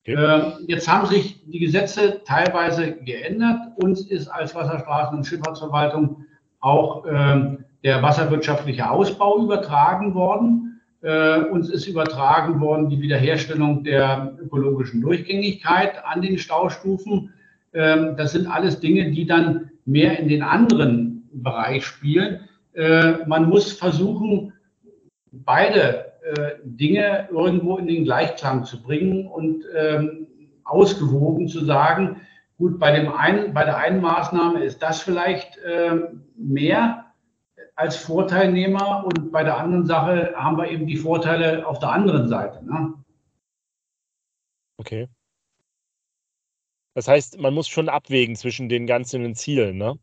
[0.01, 0.15] Okay.
[0.15, 3.60] Äh, Jetzt haben sich die Gesetze teilweise geändert.
[3.77, 6.25] Uns ist als Wasserstraßen- und Schifffahrtsverwaltung
[6.60, 10.82] auch ähm, der wasserwirtschaftliche Ausbau übertragen worden.
[11.02, 17.34] Äh, Uns ist übertragen worden die Wiederherstellung der ökologischen Durchgängigkeit an den Staustufen.
[17.74, 22.48] Ähm, Das sind alles Dinge, die dann mehr in den anderen Bereich spielen.
[22.74, 24.54] Äh, Man muss versuchen,
[25.32, 30.28] beide äh, Dinge irgendwo in den Gleichklang zu bringen und ähm,
[30.63, 32.22] ausgewogen zu sagen,
[32.58, 37.08] gut, bei, dem einen, bei der einen Maßnahme ist das vielleicht ähm, mehr
[37.75, 42.27] als Vorteilnehmer und bei der anderen Sache haben wir eben die Vorteile auf der anderen
[42.27, 42.63] Seite.
[42.65, 42.93] Ne?
[44.77, 45.07] Okay.
[46.93, 49.97] Das heißt, man muss schon abwägen zwischen den ganzen Zielen, ne?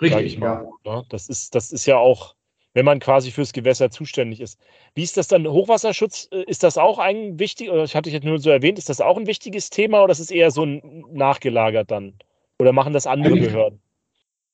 [0.00, 0.66] Richtig, mal.
[0.84, 0.92] ja.
[0.92, 2.34] Ja, das ist, das ist ja auch,
[2.72, 4.58] wenn man quasi fürs Gewässer zuständig ist.
[4.94, 5.46] Wie ist das dann?
[5.46, 8.78] Hochwasserschutz, äh, ist das auch ein wichtig, oder ich hatte ich jetzt nur so erwähnt,
[8.78, 12.14] ist das auch ein wichtiges Thema oder ist es eher so ein nachgelagert dann?
[12.58, 13.82] Oder machen das andere Behörden?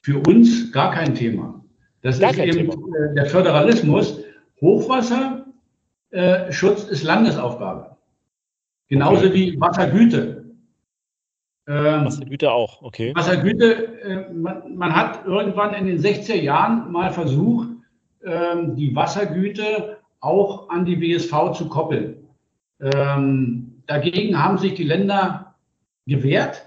[0.02, 1.64] Für uns gar kein Thema.
[2.06, 4.20] Das Gar ist eben äh, der Föderalismus.
[4.60, 5.42] Hochwasserschutz
[6.10, 7.96] äh, Schutz ist Landesaufgabe.
[8.86, 9.34] Genauso Okay.
[9.34, 10.44] wie Wassergüte.
[11.66, 13.12] Ähm, Wassergüter auch, okay.
[13.16, 17.70] Wassergüte, äh, man, man hat irgendwann in den 60er Jahren mal versucht,
[18.24, 22.28] ähm, die Wassergüte auch an die WSV zu koppeln.
[22.80, 25.56] Ähm, dagegen haben sich die Länder
[26.06, 26.66] gewehrt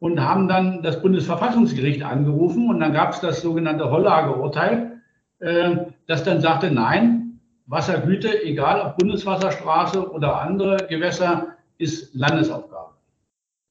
[0.00, 5.00] und haben dann das Bundesverfassungsgericht angerufen und dann gab es das sogenannte Hollage-Urteil,
[5.40, 12.92] äh, das dann sagte, nein, Wassergüte, egal ob Bundeswasserstraße oder andere Gewässer, ist Landesaufgabe.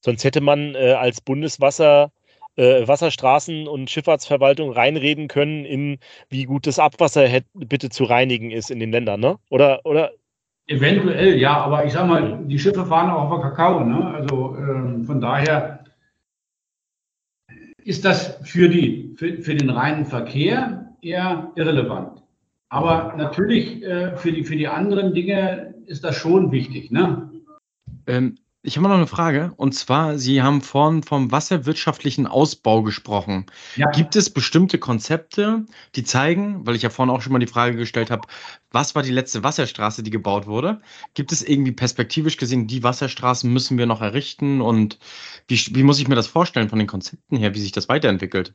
[0.01, 2.11] Sonst hätte man äh, als Bundeswasser
[2.55, 8.71] äh, Wasserstraßen und Schifffahrtsverwaltung reinreden können in, wie gut das Abwasser bitte zu reinigen ist
[8.71, 9.37] in den Ländern, ne?
[9.49, 10.11] Oder, oder?
[10.67, 14.13] Eventuell, ja, aber ich sag mal, die Schiffe fahren auch auf Kakao, ne?
[14.13, 15.83] Also ähm, von daher
[17.87, 22.21] ist das für, die, für, für den reinen Verkehr eher irrelevant.
[22.67, 26.91] Aber natürlich äh, für, die, für die anderen Dinge ist das schon wichtig.
[26.91, 27.31] Ne?
[28.05, 29.53] Ähm, ich habe noch eine Frage.
[29.55, 33.45] Und zwar, Sie haben vorhin vom wasserwirtschaftlichen Ausbau gesprochen.
[33.75, 33.89] Ja.
[33.91, 35.65] Gibt es bestimmte Konzepte,
[35.95, 38.27] die zeigen, weil ich ja vorhin auch schon mal die Frage gestellt habe,
[38.71, 40.81] was war die letzte Wasserstraße, die gebaut wurde?
[41.13, 44.59] Gibt es irgendwie perspektivisch gesehen, die Wasserstraßen müssen wir noch errichten?
[44.59, 44.99] Und
[45.47, 48.53] wie, wie muss ich mir das vorstellen von den Konzepten her, wie sich das weiterentwickelt?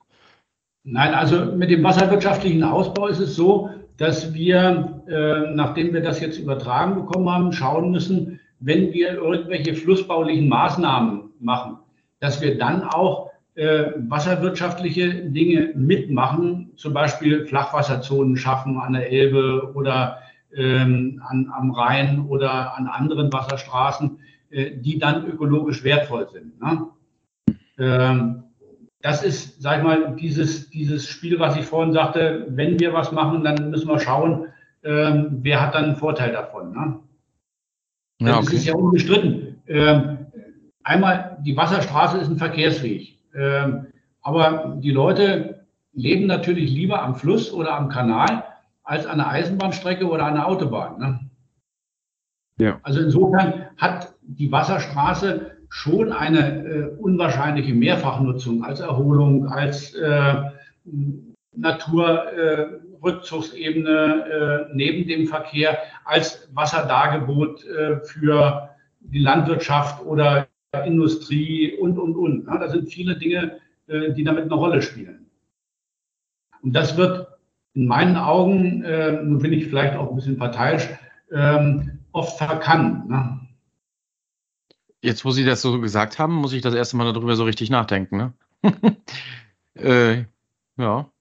[0.84, 6.20] Nein, also mit dem wasserwirtschaftlichen Ausbau ist es so, dass wir, äh, nachdem wir das
[6.20, 11.78] jetzt übertragen bekommen haben, schauen müssen, wenn wir irgendwelche flussbaulichen Maßnahmen machen,
[12.20, 19.72] dass wir dann auch äh, wasserwirtschaftliche Dinge mitmachen, zum Beispiel Flachwasserzonen schaffen an der Elbe
[19.74, 20.18] oder
[20.54, 24.18] ähm, an, am Rhein oder an anderen Wasserstraßen,
[24.50, 26.60] äh, die dann ökologisch wertvoll sind.
[26.62, 26.86] Ne?
[27.78, 28.44] Ähm,
[29.02, 33.10] das ist, sag ich mal, dieses, dieses Spiel, was ich vorhin sagte, wenn wir was
[33.10, 34.46] machen, dann müssen wir schauen,
[34.84, 36.72] ähm, wer hat dann einen Vorteil davon.
[36.72, 37.00] Ne?
[38.26, 38.44] Ja, okay.
[38.44, 39.62] Das ist ja unbestritten.
[39.66, 40.18] Ähm,
[40.82, 43.18] einmal, die Wasserstraße ist ein Verkehrsweg.
[43.34, 43.86] Ähm,
[44.22, 48.44] aber die Leute leben natürlich lieber am Fluss oder am Kanal
[48.84, 50.98] als an der Eisenbahnstrecke oder an der Autobahn.
[50.98, 51.20] Ne?
[52.58, 52.80] Ja.
[52.82, 60.34] Also insofern hat die Wasserstraße schon eine äh, unwahrscheinliche Mehrfachnutzung als Erholung, als äh,
[61.54, 62.91] Naturrückzugsebene äh,
[64.72, 70.46] neben dem Verkehr, als Wasserdargebot äh, für die Landwirtschaft oder
[70.84, 72.46] Industrie und, und, und.
[72.46, 75.26] Ja, da sind viele Dinge, äh, die damit eine Rolle spielen.
[76.62, 77.28] Und das wird
[77.74, 80.88] in meinen Augen, äh, nun bin ich vielleicht auch ein bisschen parteiisch,
[81.32, 83.08] ähm, oft verkannt.
[83.08, 83.40] Ne?
[85.00, 87.70] Jetzt, wo Sie das so gesagt haben, muss ich das erste Mal darüber so richtig
[87.70, 88.16] nachdenken.
[88.16, 88.32] Ne?
[89.74, 90.24] äh,
[90.80, 91.11] ja.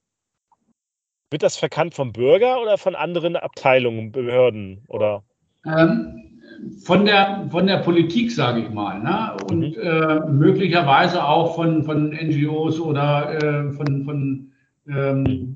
[1.31, 5.23] Wird das verkannt vom Bürger oder von anderen Abteilungen, Behörden oder?
[5.65, 6.41] Ähm,
[6.83, 9.37] von der von der Politik, sage ich mal, ne?
[9.49, 9.81] und mhm.
[9.81, 14.51] äh, möglicherweise auch von von NGOs oder äh, von von
[14.89, 15.55] ähm,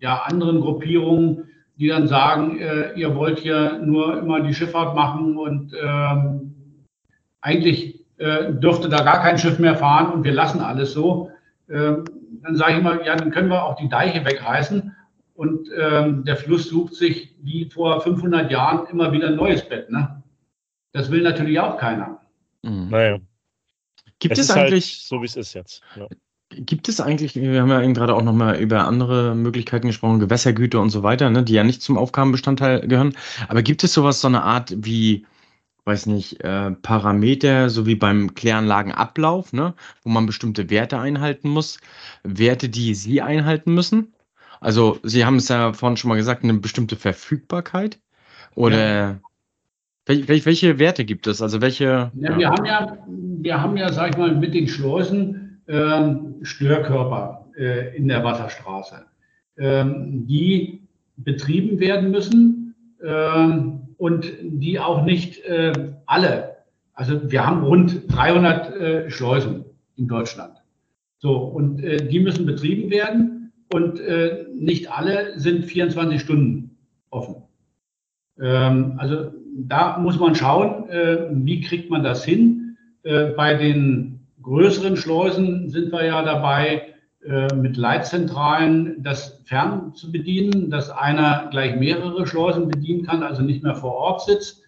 [0.00, 1.44] ja anderen Gruppierungen,
[1.78, 6.54] die dann sagen, äh, ihr wollt hier nur immer die Schifffahrt machen und ähm,
[7.42, 11.28] eigentlich äh, dürfte da gar kein Schiff mehr fahren und wir lassen alles so.
[11.68, 12.04] Ähm,
[12.42, 14.96] dann sage ich immer, ja, dann können wir auch die Deiche wegreißen
[15.42, 19.90] und ähm, der Fluss sucht sich wie vor 500 Jahren immer wieder ein neues Bett.
[19.90, 20.22] Ne?
[20.92, 22.20] Das will natürlich auch keiner.
[22.62, 22.90] Mhm.
[22.90, 23.18] Naja.
[24.20, 25.82] Gibt es, es halt eigentlich, halt so wie es ist jetzt.
[25.96, 26.06] Ja.
[26.50, 30.80] Gibt es eigentlich, wir haben ja eben gerade auch nochmal über andere Möglichkeiten gesprochen, Gewässergüter
[30.80, 33.16] und so weiter, ne, die ja nicht zum Aufgabenbestandteil gehören.
[33.48, 35.26] Aber gibt es sowas, so eine Art wie
[35.86, 39.74] weiß nicht, äh, Parameter, so wie beim Kläranlagenablauf, ne,
[40.04, 41.80] wo man bestimmte Werte einhalten muss,
[42.22, 44.12] Werte, die Sie einhalten müssen.
[44.62, 47.98] Also Sie haben es ja vorhin schon mal gesagt, eine bestimmte Verfügbarkeit.
[48.54, 49.20] Oder ja.
[50.06, 51.42] welche, welche Werte gibt es?
[51.42, 52.12] Also welche?
[52.14, 52.38] Ja.
[52.38, 57.96] Wir haben ja, wir haben ja, sag ich mal, mit den Schleusen ähm, Störkörper äh,
[57.96, 59.04] in der Wasserstraße,
[59.58, 60.82] ähm, die
[61.16, 62.74] betrieben werden müssen.
[63.04, 65.72] Ähm, und die auch nicht äh,
[66.06, 66.56] alle,
[66.92, 69.64] also wir haben rund 300 äh, Schleusen
[69.96, 70.56] in Deutschland.
[71.18, 73.31] So, und äh, die müssen betrieben werden
[73.72, 76.76] und äh, nicht alle sind 24 Stunden
[77.10, 77.42] offen.
[78.40, 82.76] Ähm, also da muss man schauen, äh, wie kriegt man das hin.
[83.02, 86.92] Äh, bei den größeren Schleusen sind wir ja dabei,
[87.24, 93.42] äh, mit Leitzentralen das fern zu bedienen, dass einer gleich mehrere Schleusen bedienen kann, also
[93.42, 94.62] nicht mehr vor Ort sitzt.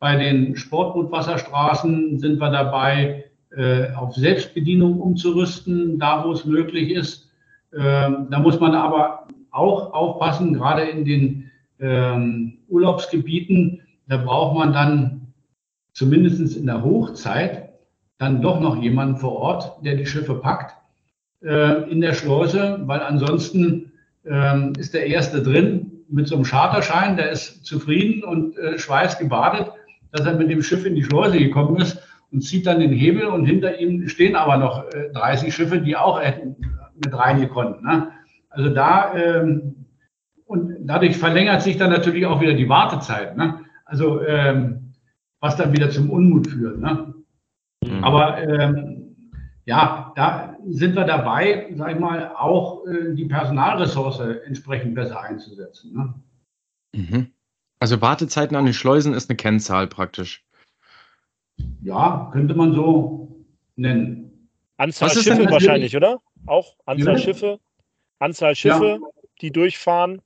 [0.00, 3.24] Bei den Sportbootwasserstraßen sind wir dabei,
[3.56, 7.23] äh, auf Selbstbedienung umzurüsten, da wo es möglich ist.
[7.76, 14.72] Ähm, da muss man aber auch aufpassen, gerade in den ähm, Urlaubsgebieten, da braucht man
[14.72, 15.32] dann
[15.92, 17.70] zumindest in der Hochzeit
[18.18, 20.76] dann doch noch jemanden vor Ort, der die Schiffe packt
[21.42, 23.92] äh, in der Schleuse, weil ansonsten
[24.24, 29.72] ähm, ist der Erste drin mit so einem Charterschein, der ist zufrieden und äh, schweißgebadet,
[30.12, 31.98] dass er mit dem Schiff in die Schleuse gekommen ist
[32.30, 35.96] und zieht dann den Hebel und hinter ihm stehen aber noch äh, 30 Schiffe, die
[35.96, 36.56] auch hätten
[36.96, 37.82] mit reingekonnt.
[37.82, 38.12] Ne?
[38.50, 39.86] Also da ähm,
[40.46, 43.36] und dadurch verlängert sich dann natürlich auch wieder die Wartezeit.
[43.36, 43.60] Ne?
[43.84, 44.92] Also ähm,
[45.40, 46.78] was dann wieder zum Unmut führt.
[46.78, 47.14] Ne?
[47.82, 48.04] Mhm.
[48.04, 49.16] Aber ähm,
[49.66, 55.92] ja, da sind wir dabei, sag ich mal, auch äh, die Personalressource entsprechend besser einzusetzen.
[55.94, 56.14] Ne?
[56.94, 57.30] Mhm.
[57.80, 60.44] Also Wartezeiten an den Schleusen ist eine Kennzahl praktisch.
[61.82, 63.44] Ja, könnte man so
[63.76, 64.48] nennen.
[64.76, 66.20] Anzahl Schiffe wahrscheinlich, oder?
[66.46, 67.18] Auch Anzahl ja.
[67.18, 67.60] Schiffe,
[68.18, 69.08] Anzahl Schiffe, ja.
[69.40, 70.22] die durchfahren.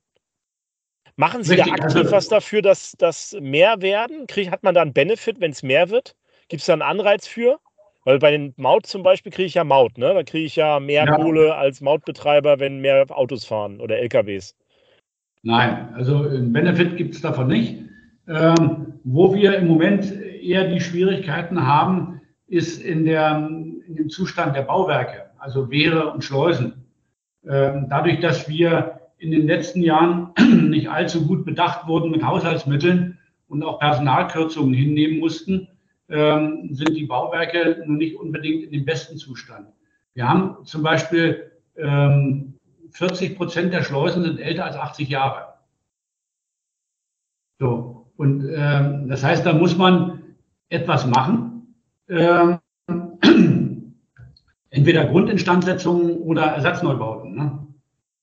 [1.15, 4.25] Machen Sie Richtig, da aktiv also, was dafür, dass das mehr werden?
[4.27, 6.15] Krieg, hat man da einen Benefit, wenn es mehr wird?
[6.47, 7.59] Gibt es da einen Anreiz für?
[8.05, 10.13] Weil bei den Maut zum Beispiel kriege ich ja Maut, ne?
[10.13, 11.15] Da kriege ich ja mehr ja.
[11.17, 14.55] Kohle als Mautbetreiber, wenn mehr Autos fahren oder LKWs.
[15.43, 17.77] Nein, also einen Benefit gibt es davon nicht.
[18.27, 23.47] Ähm, wo wir im Moment eher die Schwierigkeiten haben, ist in, der,
[23.87, 26.85] in dem Zustand der Bauwerke, also Wehre und Schleusen.
[27.47, 30.31] Ähm, dadurch, dass wir in den letzten Jahren
[30.69, 35.67] nicht allzu gut bedacht wurden mit Haushaltsmitteln und auch Personalkürzungen hinnehmen mussten,
[36.09, 39.67] ähm, sind die Bauwerke nun nicht unbedingt in dem besten Zustand.
[40.13, 42.55] Wir haben zum Beispiel ähm,
[42.91, 45.53] 40 Prozent der Schleusen sind älter als 80 Jahre.
[47.59, 50.35] So, und ähm, das heißt, da muss man
[50.69, 51.75] etwas machen.
[54.71, 57.35] Entweder Grundinstandsetzungen oder Ersatzneubauten.
[57.35, 57.67] Ne?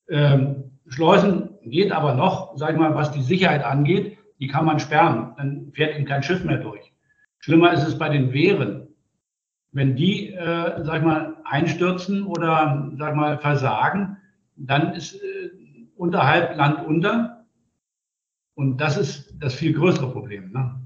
[0.09, 4.79] Ähm, Schleusen geht aber noch, sag ich mal, was die Sicherheit angeht, die kann man
[4.79, 5.33] sperren.
[5.37, 6.93] Dann fährt eben kein Schiff mehr durch.
[7.39, 8.89] Schlimmer ist es bei den Wehren.
[9.73, 14.17] Wenn die, äh, sag ich mal, einstürzen oder, sag ich mal, versagen,
[14.57, 15.51] dann ist äh,
[15.97, 17.45] unterhalb Land unter.
[18.55, 20.53] Und das ist das viel größere Problem.
[20.53, 20.81] Ne?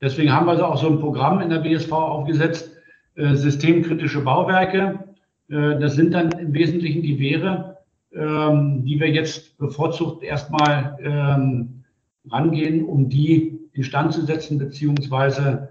[0.00, 2.74] Deswegen haben wir also auch so ein Programm in der BSV aufgesetzt,
[3.16, 5.10] systemkritische Bauwerke.
[5.48, 7.78] Äh, das sind dann im Wesentlichen die Wehre,
[8.12, 11.84] ähm, die wir jetzt bevorzugt erstmal ähm,
[12.30, 15.70] rangehen, um die instand zu setzen beziehungsweise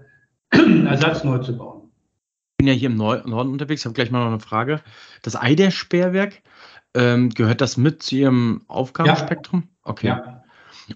[0.50, 1.90] Ersatz neu zu bauen.
[2.52, 4.80] Ich bin ja hier im Norden unterwegs, habe gleich mal noch eine Frage.
[5.22, 6.42] Das Eider-Sperrwerk,
[6.94, 9.62] ähm, gehört das mit zu Ihrem Aufgabenspektrum?
[9.62, 9.90] Ja.
[9.90, 10.06] Okay.
[10.08, 10.39] Ja.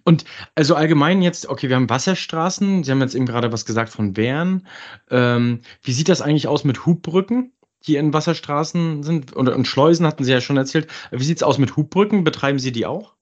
[0.02, 3.90] Und also allgemein jetzt, okay, wir haben Wasserstraßen, Sie haben jetzt eben gerade was gesagt
[3.90, 4.66] von Wehren.
[5.10, 7.52] Ähm, wie sieht das eigentlich aus mit Hubbrücken,
[7.86, 9.32] die in Wasserstraßen sind?
[9.32, 10.88] Und, und Schleusen hatten Sie ja schon erzählt.
[11.10, 12.24] Wie sieht es aus mit Hubbrücken?
[12.24, 13.14] Betreiben Sie die auch?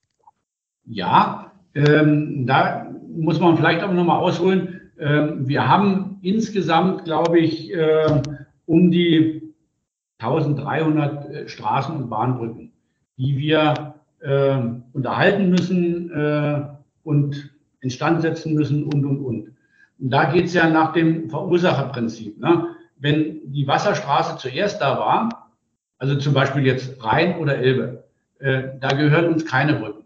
[0.85, 4.81] Ja, ähm, da muss man vielleicht aber nochmal ausholen.
[4.99, 8.21] Ähm, wir haben insgesamt, glaube ich, äh,
[8.65, 9.53] um die
[10.19, 12.71] 1300 äh, Straßen- und Bahnbrücken,
[13.17, 14.57] die wir äh,
[14.93, 16.61] unterhalten müssen äh,
[17.03, 19.53] und instand setzen müssen und, und, und.
[19.99, 22.39] Und da geht es ja nach dem Verursacherprinzip.
[22.39, 22.67] Ne?
[22.97, 25.51] Wenn die Wasserstraße zuerst da war,
[25.97, 28.03] also zum Beispiel jetzt Rhein oder Elbe,
[28.39, 30.03] äh, da gehören uns keine Brücken.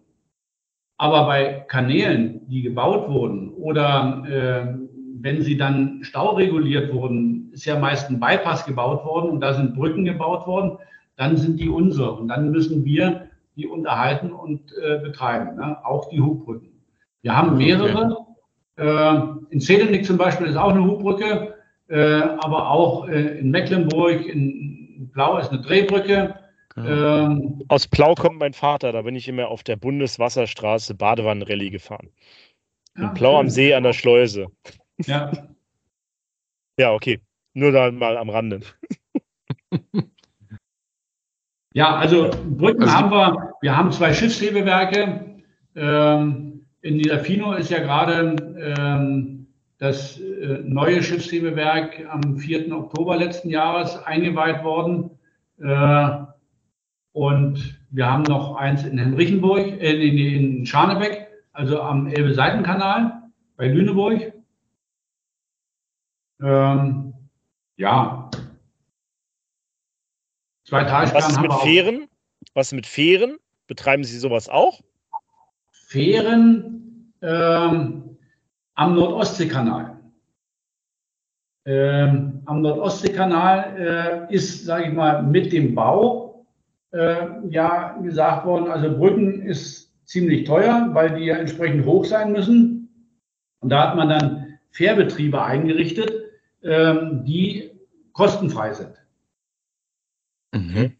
[0.97, 4.77] Aber bei Kanälen, die gebaut wurden oder äh,
[5.19, 9.75] wenn sie dann staureguliert wurden, ist ja meist ein Bypass gebaut worden und da sind
[9.75, 10.77] Brücken gebaut worden,
[11.15, 13.26] dann sind die unsere und dann müssen wir
[13.57, 15.83] die unterhalten und äh, betreiben, ne?
[15.83, 16.69] auch die Hubbrücken.
[17.23, 18.15] Wir haben mehrere.
[18.77, 18.87] Okay.
[18.87, 21.55] Äh, in Zedenick zum Beispiel ist auch eine Hubbrücke,
[21.89, 26.35] äh, aber auch äh, in Mecklenburg, in Blau ist eine Drehbrücke.
[26.77, 32.09] Ähm, Aus Plau kommt mein Vater, da bin ich immer auf der Bundeswasserstraße Badewannenrallye gefahren.
[32.95, 34.47] In ja, Plau am See an der Schleuse.
[35.05, 35.31] Ja.
[36.77, 37.19] ja, okay.
[37.55, 38.59] Nur da mal am Rande.
[41.77, 43.53] ja, also Brücken also, haben wir.
[43.61, 45.43] Wir haben zwei Schiffshebewerke.
[45.75, 49.45] Ähm, in dieser Fino ist ja gerade ähm,
[49.77, 52.75] das äh, neue Schiffshebewerk am 4.
[52.75, 55.11] Oktober letzten Jahres eingeweiht worden.
[55.59, 56.09] Äh,
[57.11, 63.21] und wir haben noch eins in Henrichenburg, äh, in, in Scharnebeck, also am Elbe-Seitenkanal
[63.55, 64.33] bei Lüneburg.
[66.41, 67.13] Ähm,
[67.75, 68.31] ja.
[70.67, 72.07] Zwei Talsperren Was ist mit Fähren?
[72.53, 73.37] Was mit Fähren?
[73.67, 74.81] Betreiben Sie sowas auch?
[75.71, 78.17] Fähren ähm,
[78.75, 79.97] am Nordostseekanal.
[81.65, 86.45] Ähm, am Nordostseekanal äh, ist, sage ich mal, mit dem Bau
[86.91, 92.33] äh, ja gesagt worden, also Brücken ist ziemlich teuer, weil die ja entsprechend hoch sein
[92.33, 93.13] müssen.
[93.59, 96.11] Und da hat man dann Fährbetriebe eingerichtet,
[96.61, 97.71] ähm, die
[98.11, 99.06] kostenfrei sind.
[100.53, 100.95] Mhm.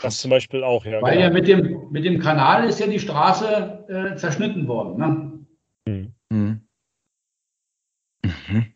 [0.00, 1.02] Das zum Beispiel auch, ja.
[1.02, 1.26] Weil genau.
[1.26, 4.98] ja mit dem, mit dem Kanal ist ja die Straße äh, zerschnitten worden.
[4.98, 5.46] Ne?
[5.86, 6.14] Mhm.
[6.30, 6.68] Mhm.
[8.22, 8.74] mhm.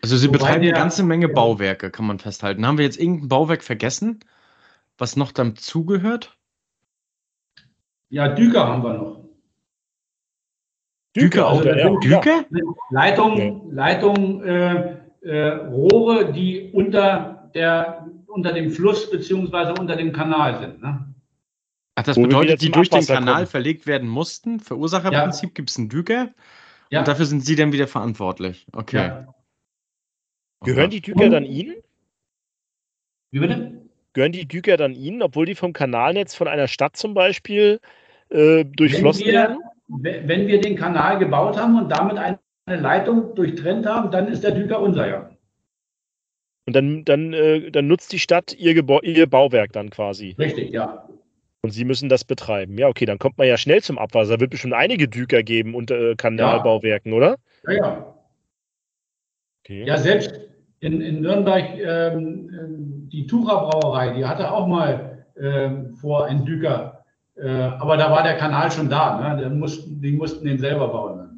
[0.00, 2.66] Also Sie Wobei betreiben eine ganze Menge Bauwerke, kann man festhalten.
[2.66, 4.20] Haben wir jetzt irgendein Bauwerk vergessen,
[4.98, 6.38] was noch dazugehört?
[8.08, 9.22] Ja, Düker haben wir noch.
[11.16, 11.90] Düker, auch, also, ja.
[12.00, 12.44] Düker?
[12.90, 20.58] Leitung, Leitung äh, äh, Rohre, die unter, der, unter dem Fluss beziehungsweise unter dem Kanal
[20.60, 20.82] sind.
[20.82, 21.14] Ne?
[21.94, 23.46] Ach, das Wo bedeutet, die durch den Kanal kommen.
[23.46, 24.60] verlegt werden mussten.
[24.60, 26.30] Verursacherprinzip gibt es einen Düker
[26.90, 27.00] Ja.
[27.00, 28.66] und dafür sind Sie dann wieder verantwortlich.
[28.72, 28.96] Okay.
[28.96, 29.34] Ja.
[30.64, 31.74] Gehören die Düker dann Ihnen?
[33.30, 33.82] Wie bitte?
[34.12, 37.80] Gehören die Düker dann Ihnen, obwohl die vom Kanalnetz von einer Stadt zum Beispiel
[38.28, 39.58] äh, durchflossen Wenn wir- werden?
[39.88, 44.44] Wenn wenn wir den Kanal gebaut haben und damit eine Leitung durchtrennt haben, dann ist
[44.44, 45.30] der Düker unser, ja.
[46.66, 50.36] Und dann, dann, äh, dann nutzt die Stadt ihr, Gebau ihr Bauwerk dann quasi.
[50.38, 51.08] Richtig, ja.
[51.62, 52.78] Und sie müssen das betreiben.
[52.78, 54.40] Ja, okay, dann kommt man ja schnell zum Abwasser.
[54.40, 57.36] Wird bestimmt einige Düker geben unter äh, Kanalbauwerken, oder?
[57.66, 58.14] Ja, ja.
[59.64, 59.84] Okay.
[59.84, 60.40] Ja, selbst
[60.80, 66.44] in, in Nürnberg ähm, ähm, die Tucher Brauerei, die hatte auch mal ähm, vor einen
[66.44, 67.04] Düker.
[67.36, 69.34] Äh, aber da war der Kanal schon da.
[69.34, 69.40] Ne?
[69.40, 71.16] Der mussten, die mussten den selber bauen.
[71.16, 71.31] Ne?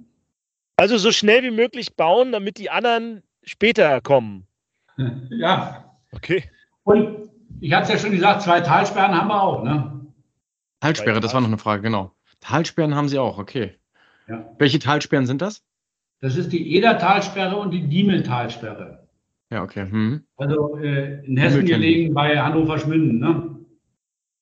[0.77, 4.47] Also so schnell wie möglich bauen, damit die anderen später kommen.
[5.31, 5.97] Ja.
[6.13, 6.45] Okay.
[6.85, 7.29] Und
[7.61, 9.65] ich hatte es ja schon gesagt, zwei Talsperren haben wir auch.
[9.65, 10.07] Ne?
[10.79, 12.13] Talsperre, das war noch eine Frage, genau.
[12.39, 13.75] Talsperren haben Sie auch, okay.
[14.29, 14.49] Ja.
[14.59, 15.65] Welche Talsperren sind das?
[16.21, 19.09] Das ist die Eder-Talsperre und die Diemeltalsperre.
[19.51, 19.91] Ja, okay.
[19.91, 20.25] Hm.
[20.37, 23.19] Also äh, in Hessen gelegen bei Hannover Schmünden.
[23.19, 23.54] Ne?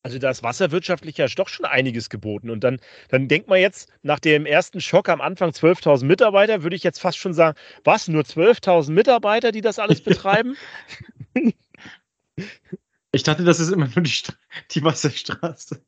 [0.04, 2.50] Also da ist wasserwirtschaftlich ja doch schon einiges geboten.
[2.50, 2.78] Und dann,
[3.08, 7.00] dann denkt man jetzt, nach dem ersten Schock am Anfang 12.000 Mitarbeiter, würde ich jetzt
[7.00, 10.56] fast schon sagen, was, nur 12.000 Mitarbeiter, die das alles betreiben?
[13.14, 14.12] Ich dachte, das ist immer nur die,
[14.70, 15.82] die Wasserstraße.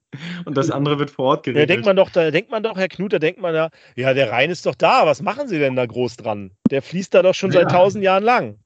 [0.44, 1.70] Und das andere wird vor Ort Da geregelt.
[1.70, 4.30] denkt man doch, da denkt man doch, Herr Knut, da denkt man da, ja, der
[4.30, 6.50] Rhein ist doch da, was machen Sie denn da groß dran?
[6.70, 7.60] Der fließt da doch schon Ja.
[7.62, 8.58] seit tausend Jahren lang.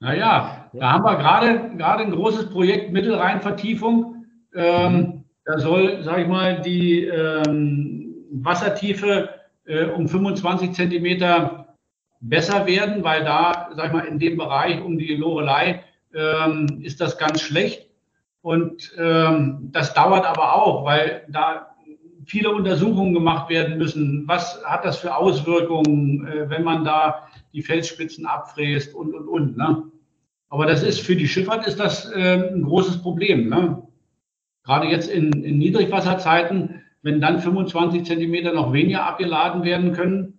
[0.00, 4.24] Naja, da haben wir gerade gerade ein großes Projekt Mittelrheinvertiefung.
[4.54, 9.28] Ähm, da soll, sage ich mal, die ähm, Wassertiefe
[9.66, 11.76] äh, um 25 Zentimeter
[12.20, 15.84] besser werden, weil da, sag ich mal, in dem Bereich um die Lorelei
[16.14, 17.86] ähm, ist das ganz schlecht.
[18.42, 21.74] Und ähm, das dauert aber auch, weil da
[22.24, 24.24] viele Untersuchungen gemacht werden müssen.
[24.26, 29.56] Was hat das für Auswirkungen, äh, wenn man da die Felsspitzen abfräst und, und, und.
[29.56, 29.90] Ne?
[30.48, 33.48] Aber das ist für die Schifffahrt ist das äh, ein großes Problem.
[33.48, 33.82] Ne?
[34.64, 40.38] Gerade jetzt in, in Niedrigwasserzeiten, wenn dann 25 Zentimeter noch weniger abgeladen werden können.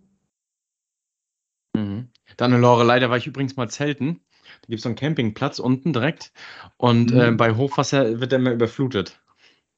[1.76, 2.10] Mhm.
[2.38, 4.22] Dann eine Lorelei, da war ich übrigens mal zelten.
[4.62, 6.32] Da gibt es so einen Campingplatz unten direkt.
[6.78, 7.20] Und Mhm.
[7.20, 9.20] äh, bei Hochwasser wird der immer überflutet.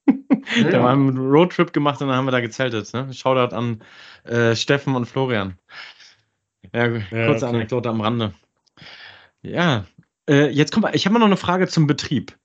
[0.57, 2.93] Ja, Da haben wir einen Roadtrip gemacht und dann haben wir da gezeltet.
[2.93, 3.13] Ne?
[3.13, 3.81] Shoutout an
[4.25, 5.57] äh, Steffen und Florian.
[6.73, 7.55] Ja, Ja, kurze okay.
[7.55, 8.33] Anekdote am Rande.
[9.41, 9.85] Ja,
[10.29, 12.37] äh, jetzt kommt, ich habe mal noch eine Frage zum Betrieb.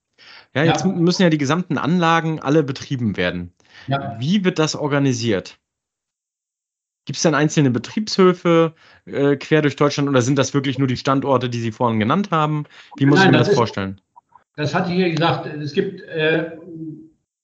[0.54, 0.90] Ja, jetzt Ja.
[0.92, 3.52] müssen ja die gesamten Anlagen alle betrieben werden.
[3.86, 4.16] ja.
[4.18, 5.58] Wie wird das organisiert?
[7.04, 8.74] Gibt es denn einzelne Betriebshöfe
[9.06, 12.30] äh, quer durch Deutschland oder sind das wirklich nur die Standorte, die Sie vorhin genannt
[12.30, 12.64] haben?
[12.96, 14.00] Wie muss Nein, ich mir das das ist- vorstellen?
[14.56, 15.46] Das hatte ich ja gesagt.
[15.46, 16.56] Es gibt äh,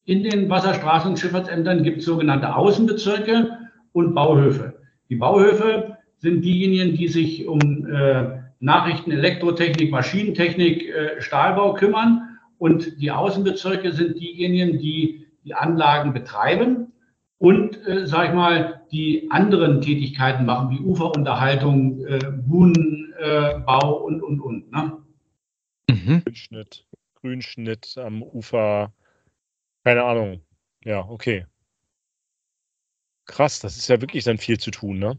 [0.05, 4.83] in den Wasserstraßen- und Schifffahrtsämtern gibt sogenannte Außenbezirke und Bauhöfe.
[5.09, 12.39] Die Bauhöfe sind diejenigen, die sich um äh, Nachrichten, Elektrotechnik, Maschinentechnik, äh, Stahlbau kümmern.
[12.59, 16.93] Und die Außenbezirke sind diejenigen, die die Anlagen betreiben
[17.39, 23.97] und, äh, sag ich mal, die anderen Tätigkeiten machen, wie Uferunterhaltung, äh, Buhnenbau äh, Bau
[23.99, 24.73] und, und, und.
[24.73, 24.99] Ne?
[25.91, 26.23] Mhm.
[26.25, 28.93] Grünschnitt, Grünschnitt am Ufer,
[29.85, 30.41] keine Ahnung.
[30.85, 31.47] Ja, okay.
[33.27, 35.19] Krass, das ist ja wirklich dann viel zu tun, ne?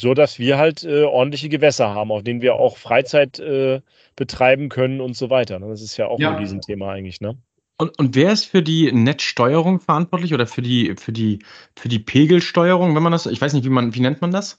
[0.00, 3.80] So, dass wir halt äh, ordentliche Gewässer haben, auf denen wir auch Freizeit äh,
[4.16, 5.60] betreiben können und so weiter.
[5.60, 5.68] Ne?
[5.68, 6.30] Das ist ja auch Ja.
[6.30, 7.36] ein Riesenthema eigentlich, ne?
[7.78, 11.40] Und, und wer ist für die Netzsteuerung verantwortlich oder für die, für die,
[11.76, 14.58] für die Pegelsteuerung, wenn man das, ich weiß nicht, wie man, wie nennt man das?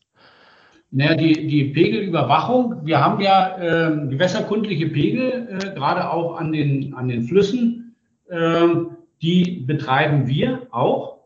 [0.91, 6.93] Naja, die, die Pegelüberwachung, wir haben ja ähm, gewässerkundliche Pegel, äh, gerade auch an den,
[6.93, 7.95] an den Flüssen,
[8.29, 11.16] ähm, die betreiben wir auch.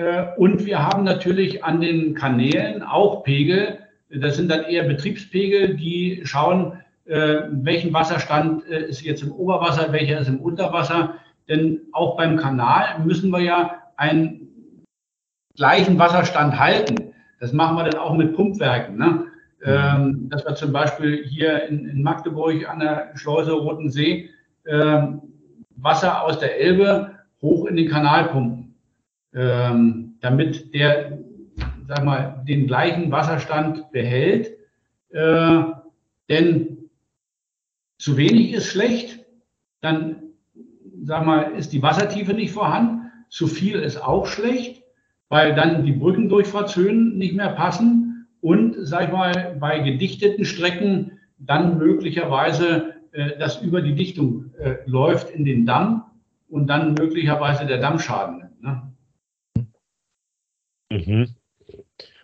[0.00, 3.78] Äh, und wir haben natürlich an den Kanälen auch Pegel.
[4.08, 9.92] Das sind dann eher Betriebspegel, die schauen, äh, welchen Wasserstand äh, ist jetzt im Oberwasser,
[9.92, 11.16] welcher ist im Unterwasser.
[11.48, 14.48] Denn auch beim Kanal müssen wir ja einen
[15.56, 17.12] gleichen Wasserstand halten.
[17.38, 18.96] Das machen wir dann auch mit Pumpwerken.
[18.96, 19.26] Ne?
[19.62, 24.30] Ähm, dass wir zum Beispiel hier in, Magdeburg an der Schleuse Roten See
[24.66, 25.20] ähm,
[25.76, 27.10] Wasser aus der Elbe
[27.42, 28.69] hoch in den Kanal pumpen,
[29.34, 31.18] ähm, damit der,
[31.86, 34.56] sag mal, den gleichen Wasserstand behält.
[35.10, 35.62] Äh,
[36.28, 36.90] denn
[37.98, 39.24] zu wenig ist schlecht,
[39.80, 40.22] dann,
[41.02, 43.10] sag mal, ist die Wassertiefe nicht vorhanden.
[43.28, 44.82] Zu viel ist auch schlecht,
[45.28, 51.78] weil dann die Brückendurchfahrtshöhen nicht mehr passen und, sag ich mal, bei gedichteten Strecken dann
[51.78, 56.04] möglicherweise äh, das über die Dichtung äh, läuft in den Damm
[56.48, 58.50] und dann möglicherweise der Dammschaden.
[58.60, 58.89] Ne?
[60.90, 61.34] Mhm.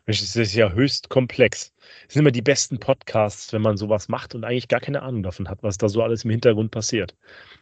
[0.07, 1.73] Das ist ja höchst komplex.
[2.05, 5.25] Das sind immer die besten Podcasts, wenn man sowas macht und eigentlich gar keine Ahnung
[5.25, 7.17] davon hat, was da so alles im Hintergrund passiert.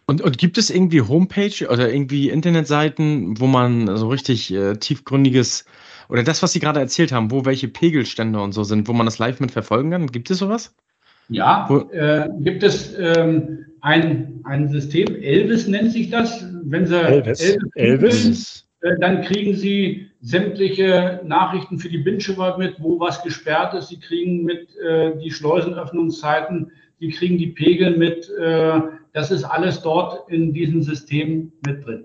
[0.05, 5.65] Und, und gibt es irgendwie Homepage oder irgendwie Internetseiten, wo man so richtig äh, tiefgründiges
[6.11, 9.07] oder das, was Sie gerade erzählt haben, wo welche Pegelstände und so sind, wo man
[9.07, 10.07] das live mit verfolgen kann?
[10.09, 10.75] Gibt es sowas?
[11.31, 16.45] Ja, äh, gibt es ähm, ein, ein System, Elvis nennt sich das.
[16.65, 18.69] Wenn Sie Elvis, Elvis, Elvis.
[18.85, 23.89] Äh, dann kriegen Sie sämtliche Nachrichten für die Bindschiffert mit, wo was gesperrt ist.
[23.89, 26.71] Sie kriegen mit äh, die Schleusenöffnungszeiten,
[27.01, 28.29] Sie kriegen die Pegel mit.
[28.39, 28.81] Äh,
[29.13, 32.05] das ist alles dort in diesem System mit drin.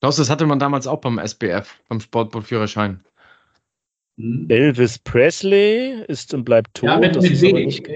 [0.00, 3.00] Klaus, das hatte man damals auch beim SBF, beim Sportbootführerschein.
[4.18, 4.46] Hm.
[4.48, 6.88] Elvis Presley ist und bleibt tot.
[6.88, 7.52] Ja, mit, mit W.
[7.52, 7.88] Nicht...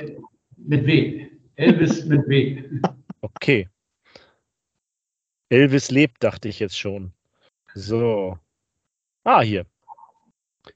[0.57, 1.27] Mit W.
[1.57, 2.63] Elvis mit W.
[3.23, 3.69] Okay.
[5.51, 7.13] Elvis lebt, dachte ich jetzt schon.
[7.75, 8.39] So.
[9.25, 9.67] Ah, hier.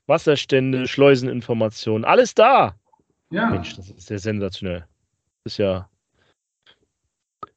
[0.07, 2.77] Wasserstände, Schleuseninformationen, alles da.
[3.31, 3.51] Ja.
[3.51, 4.87] Mensch, das ist ja sensationell.
[5.43, 5.89] Das ist ja.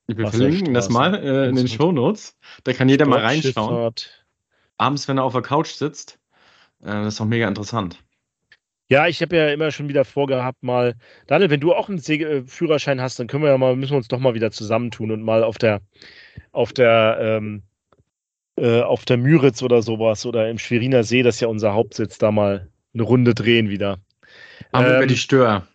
[0.08, 2.38] Wir verlinken das mal äh, in den Show Notes.
[2.64, 3.94] Da kann jeder mal reinschauen.
[4.78, 6.20] Abends, wenn er auf der Couch sitzt.
[6.82, 8.04] Äh, das ist doch mega interessant.
[8.90, 10.96] Ja, ich habe ja immer schon wieder vorgehabt, mal,
[11.28, 13.98] Daniel, wenn du auch einen äh, Führerschein hast, dann können wir ja mal, müssen wir
[13.98, 15.82] uns doch mal wieder zusammentun und mal auf der,
[16.54, 17.64] auf der, ähm,
[18.58, 22.18] äh, auf der Müritz oder sowas oder im Schweriner See, das ist ja unser Hauptsitz,
[22.18, 24.00] da mal eine Runde drehen wieder.
[24.72, 25.68] Aber ähm, über die Stör.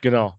[0.00, 0.34] Genau.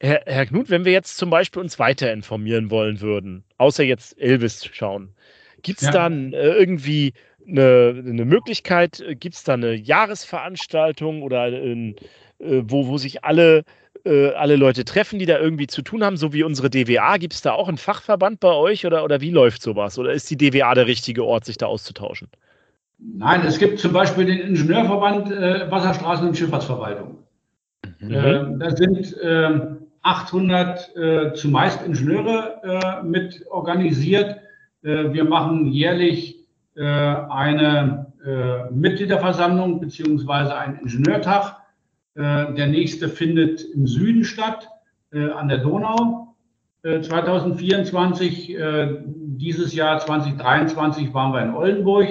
[0.00, 4.18] Herr, Herr Knut, wenn wir jetzt zum Beispiel uns weiter informieren wollen würden, außer jetzt
[4.20, 5.14] Elvis schauen,
[5.62, 5.92] gibt es ja.
[5.92, 7.14] dann äh, irgendwie
[7.48, 11.96] eine, eine Möglichkeit, gibt es da eine Jahresveranstaltung oder ein,
[12.38, 13.64] äh, wo, wo sich alle,
[14.06, 17.16] äh, alle Leute treffen, die da irgendwie zu tun haben, so wie unsere DWA?
[17.18, 19.98] Gibt es da auch einen Fachverband bei euch oder, oder wie läuft sowas?
[19.98, 22.28] Oder ist die DWA der richtige Ort, sich da auszutauschen?
[22.98, 27.18] Nein, es gibt zum Beispiel den Ingenieurverband äh, Wasserstraßen- und Schifffahrtsverwaltung.
[27.98, 28.10] Mhm.
[28.12, 29.16] Ähm, da sind
[30.02, 34.36] 800 ähm, äh, zumeist Ingenieure äh, mit organisiert.
[34.82, 36.46] Äh, wir machen jährlich
[36.76, 38.06] äh, eine
[38.72, 41.58] Mitgliederversammlung beziehungsweise einen Ingenieurtag.
[42.16, 44.68] Äh, der nächste findet im Süden statt,
[45.12, 46.34] an der Donau.
[46.82, 48.54] 2024,
[49.14, 52.08] dieses Jahr 2023 waren wir in Oldenburg.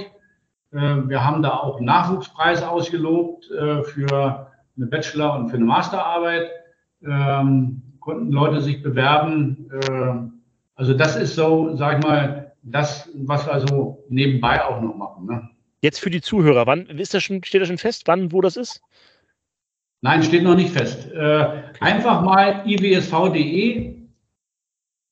[0.72, 6.50] Wir haben da auch einen Nachwuchspreis ausgelobt für eine Bachelor- und für eine Masterarbeit.
[7.06, 9.70] Ähm, konnten Leute sich bewerben.
[10.76, 15.28] also das ist so, sag ich mal, das, was wir so nebenbei auch noch machen.
[15.28, 15.50] Ne?
[15.82, 18.58] Jetzt für die Zuhörer, wann ist das schon, steht das schon fest, wann, wo das
[18.58, 18.82] ist?
[20.06, 21.12] Nein, steht noch nicht fest.
[21.12, 21.64] Äh, okay.
[21.80, 24.08] Einfach mal iwsv.de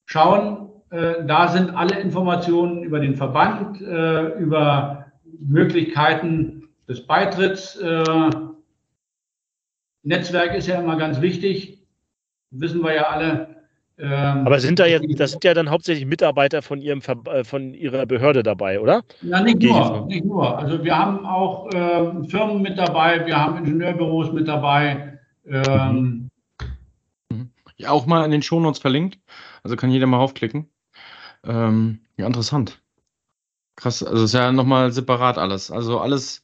[0.06, 0.70] schauen.
[0.92, 5.08] Äh, da sind alle Informationen über den Verband, äh, über
[5.40, 7.82] Möglichkeiten des Beitritts.
[10.04, 11.88] Netzwerk ist ja immer ganz wichtig.
[12.52, 13.53] Wissen wir ja alle.
[14.00, 17.74] Ähm, Aber sind da jetzt, das sind ja dann hauptsächlich Mitarbeiter von ihrem äh, von
[17.74, 19.04] ihrer Behörde dabei, oder?
[19.22, 20.58] Ja, nicht nur, nicht nur.
[20.58, 25.20] Also wir haben auch ähm, Firmen mit dabei, wir haben Ingenieurbüros mit dabei.
[25.46, 26.30] Ähm,
[27.32, 27.52] mhm.
[27.78, 29.20] ja, auch mal in den Shownotes verlinkt.
[29.62, 30.70] Also kann jeder mal aufklicken.
[31.46, 32.82] Ähm, ja, interessant.
[33.76, 35.70] Krass, also ist ja nochmal separat alles.
[35.70, 36.42] Also alles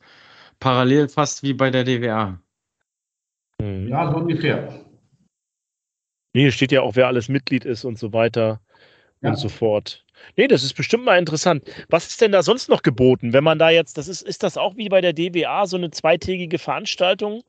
[0.60, 2.40] parallel fast wie bei der DWA.
[3.62, 4.86] Ja, so ungefähr.
[6.34, 8.60] Nee, hier steht ja auch, wer alles Mitglied ist und so weiter
[9.22, 9.30] ja.
[9.30, 10.06] und so fort.
[10.36, 11.64] Nee, das ist bestimmt mal interessant.
[11.90, 14.58] Was ist denn da sonst noch geboten, wenn man da jetzt, das ist, ist das
[14.58, 17.44] auch wie bei der DWA so eine zweitägige Veranstaltung?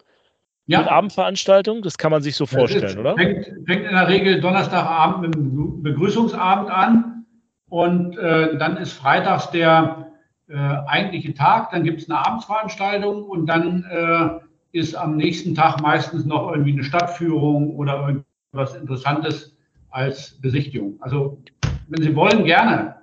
[0.66, 0.80] Ja.
[0.80, 1.82] Mit Abendveranstaltung?
[1.82, 3.16] Das kann man sich so das vorstellen, ist, oder?
[3.16, 7.26] Fängt, fängt, in der Regel Donnerstagabend mit dem Begrüßungsabend an
[7.68, 10.12] und äh, dann ist freitags der
[10.48, 15.80] äh, eigentliche Tag, dann gibt es eine Abendsveranstaltung und dann äh, ist am nächsten Tag
[15.80, 19.56] meistens noch irgendwie eine Stadtführung oder irgendwie was Interessantes
[19.90, 20.96] als Besichtigung.
[21.00, 21.42] Also,
[21.88, 22.96] wenn Sie wollen, gerne.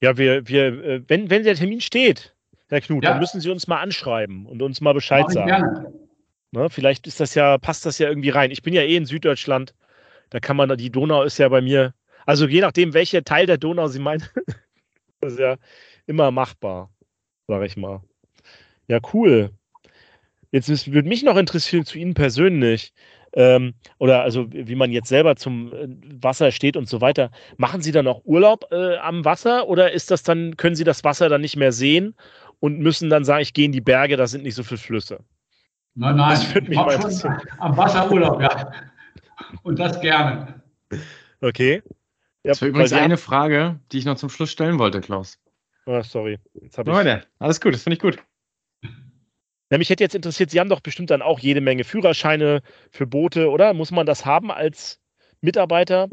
[0.00, 2.34] Ja, wir, wir, äh, wenn, wenn der Termin steht,
[2.68, 3.10] Herr Knut, ja.
[3.10, 5.46] dann müssen Sie uns mal anschreiben und uns mal Bescheid sagen.
[5.46, 5.92] Gerne.
[6.52, 8.50] Ne, vielleicht ist das ja, passt das ja irgendwie rein.
[8.50, 9.74] Ich bin ja eh in Süddeutschland.
[10.30, 11.94] Da kann man, die Donau ist ja bei mir,
[12.26, 14.22] also je nachdem, welcher Teil der Donau Sie meinen,
[15.20, 15.56] das ist ja
[16.06, 16.90] immer machbar,
[17.48, 18.02] sage ich mal.
[18.88, 19.50] Ja, cool.
[20.52, 22.92] Jetzt würde mich noch interessieren zu Ihnen persönlich
[23.34, 25.88] ähm, oder also wie man jetzt selber zum äh,
[26.22, 27.30] Wasser steht und so weiter.
[27.56, 31.04] Machen Sie dann auch Urlaub äh, am Wasser oder ist das dann, können Sie das
[31.04, 32.14] Wasser dann nicht mehr sehen
[32.60, 35.20] und müssen dann sagen, ich gehe in die Berge, da sind nicht so viele Flüsse?
[35.96, 36.30] Nein, nein.
[36.30, 38.72] Das würde mich ich mal schon am Wasserurlaub, ja.
[39.62, 40.62] Und das gerne.
[41.40, 41.82] Okay.
[42.44, 45.38] Ja, Das war übrigens eine Frage, die ich noch zum Schluss stellen wollte, Klaus.
[45.86, 46.38] Ah, sorry.
[46.54, 48.18] Jetzt hab ich, Leute, alles gut, das finde ich gut.
[49.74, 52.62] Ja, mich hätte jetzt interessiert, Sie haben doch bestimmt dann auch jede Menge Führerscheine
[52.92, 53.74] für Boote, oder?
[53.74, 55.00] Muss man das haben als
[55.40, 56.08] Mitarbeiter?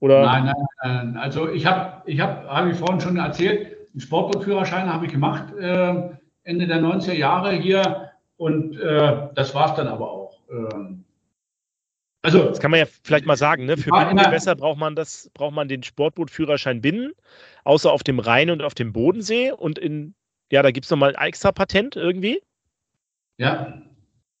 [0.00, 0.24] Oder?
[0.24, 1.16] Nein, nein, nein.
[1.18, 5.54] Also ich habe, ich habe, habe ich vorhin schon erzählt, einen Sportbootführerschein habe ich gemacht
[5.58, 6.08] äh,
[6.44, 10.38] Ende der 90er Jahre hier und äh, das war es dann aber auch.
[10.50, 11.04] Ähm,
[12.22, 13.76] also Das kann man ja vielleicht mal sagen, ne?
[13.76, 17.12] Für Binnengewässer braucht man das, braucht man den Sportbootführerschein binnen,
[17.64, 19.52] außer auf dem Rhein und auf dem Bodensee.
[19.52, 20.14] Und in,
[20.50, 22.40] ja, da gibt es nochmal ein extra Patent irgendwie.
[23.42, 23.82] Ja,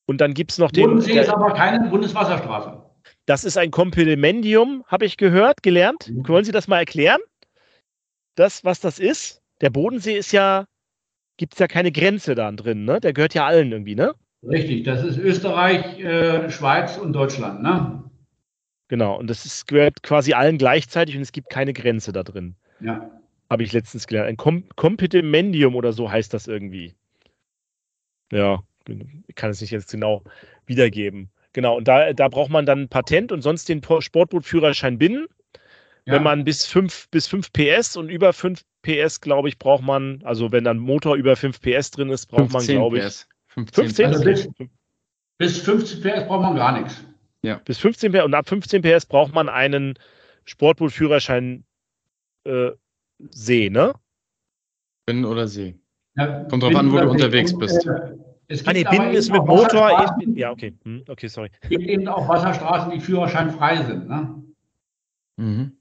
[0.06, 0.84] Und dann gibt es noch den.
[0.84, 2.82] Bodensee ist aber keine Bundeswasserstraße.
[3.26, 6.08] das ist ein Kompendium, habe ich gehört, gelernt.
[6.08, 6.28] Mhm.
[6.28, 7.20] Wollen Sie das mal erklären?
[8.36, 9.42] Das, was das ist?
[9.60, 10.66] Der Bodensee ist ja,
[11.36, 13.00] gibt es ja keine Grenze da drin, ne?
[13.00, 14.14] Der gehört ja allen irgendwie, ne?
[14.44, 17.62] Richtig, das ist Österreich, äh, Schweiz und Deutschland.
[17.62, 18.04] Ne?
[18.88, 19.18] Genau.
[19.18, 22.56] Und das ist, gehört quasi allen gleichzeitig und es gibt keine Grenze da drin.
[22.80, 23.10] Ja.
[23.50, 24.28] Habe ich letztens gelernt.
[24.28, 26.94] Ein Kom Kompedimendium oder so heißt das irgendwie.
[28.32, 30.22] Ja, ich kann es nicht jetzt genau
[30.66, 31.30] wiedergeben.
[31.52, 35.26] Genau, und da, da braucht man dann ein Patent und sonst den Po- Sportbootführerschein binnen.
[36.06, 36.14] ja.
[36.14, 40.22] Wenn man bis 5 bis 5 PS und über 5 PS, glaube ich, braucht man,
[40.24, 43.28] also wenn dann Motor über 5 PS drin ist, braucht man, glaube ich, PS.
[43.48, 44.48] 15, 15 Also PS.
[44.56, 44.68] bis-
[45.38, 47.04] Bis 50 PS braucht man gar nichts.
[47.64, 49.94] bis 15 PS und ab 15 PS braucht man einen
[50.44, 51.64] Sportbootführerschein
[52.44, 52.70] äh,
[53.30, 53.94] See, ne?
[55.06, 55.78] Binnen oder See.
[56.16, 57.86] Ja, Kommt drauf an, wo du unterwegs und, bist.
[57.86, 58.16] äh,
[58.52, 59.88] Es Ah, nee, Binnen ist eben mit auch Motor.
[59.98, 60.74] Wasserstraßen- Ja, okay.
[60.84, 61.50] Hm, okay, sorry.
[61.62, 64.08] Es gibt eben auch Wasserstraßen, die führerscheinfrei sind.
[64.08, 64.42] Ne?
[65.38, 65.72] Mhm.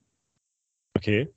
[0.95, 1.29] Okay.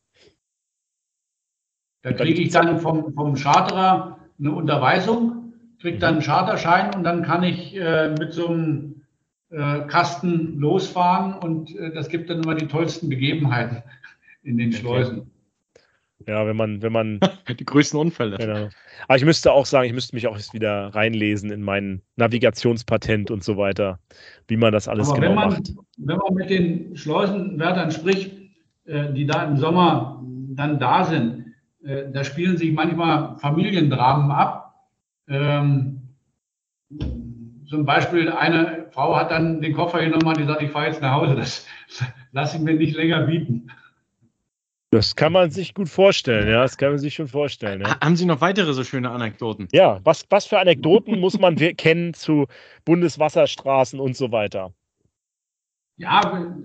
[2.02, 7.22] Da kriege ich dann vom, vom Charterer eine Unterweisung, kriege dann einen Charterschein und dann
[7.24, 9.02] kann ich äh, mit so einem
[9.50, 13.82] äh, Kasten losfahren und äh, das gibt dann immer die tollsten Begebenheiten
[14.44, 15.22] in den Okay.
[16.26, 17.20] Ja, wenn man, wenn man,
[17.58, 18.38] Die größten Unfälle.
[18.38, 18.68] genau.
[19.08, 23.30] Aber ich müsste auch sagen, ich müsste mich auch jetzt wieder reinlesen in mein Navigationspatent
[23.30, 23.98] und so weiter,
[24.48, 25.72] wie man das alles Aber genau wenn man, macht.
[25.98, 28.32] wenn man mit den Schleusenwärtern spricht,
[28.86, 31.54] äh, die da im Sommer dann da sind,
[31.84, 34.74] äh, da spielen sich manchmal Familiendramen ab.
[35.28, 36.00] Ähm,
[37.66, 41.02] zum Beispiel eine Frau hat dann den Koffer genommen und die sagt, ich fahre jetzt
[41.02, 41.66] nach Hause, das
[42.32, 43.68] lasse ich mir nicht länger bieten.
[44.94, 47.80] Das kann man sich gut vorstellen, ja, das kann man sich schon vorstellen.
[47.80, 49.66] Ja, Ha- Haben Sie noch weitere so schöne Anekdoten?
[49.72, 52.46] ja was, was für Anekdoten muss man kennen zu
[52.84, 54.72] Bundeswasserstraßen und so weiter?
[55.96, 56.20] Ja,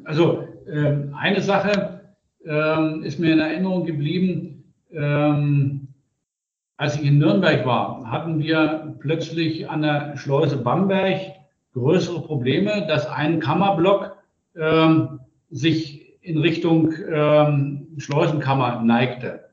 [0.05, 2.01] also ähm, eine Sache
[2.45, 4.73] ähm, ist mir in Erinnerung geblieben.
[4.91, 5.87] Ähm,
[6.77, 11.19] als ich in Nürnberg war, hatten wir plötzlich an der Schleuse Bamberg
[11.73, 14.15] größere Probleme, dass ein Kammerblock
[14.55, 15.19] ähm,
[15.49, 19.45] sich in Richtung ähm, Schleusenkammer neigte.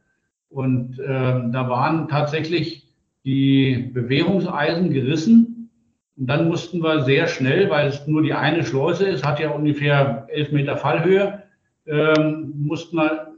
[0.49, 2.89] Und ähm, da waren tatsächlich
[3.25, 5.71] die Bewährungseisen gerissen.
[6.17, 9.51] Und dann mussten wir sehr schnell, weil es nur die eine Schleuse ist, hat ja
[9.51, 11.43] ungefähr elf Meter Fallhöhe,
[11.87, 13.35] ähm, mussten wir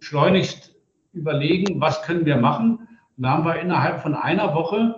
[0.00, 0.74] schleunigst
[1.12, 2.86] überlegen, was können wir machen.
[3.16, 4.96] Und da haben wir innerhalb von einer Woche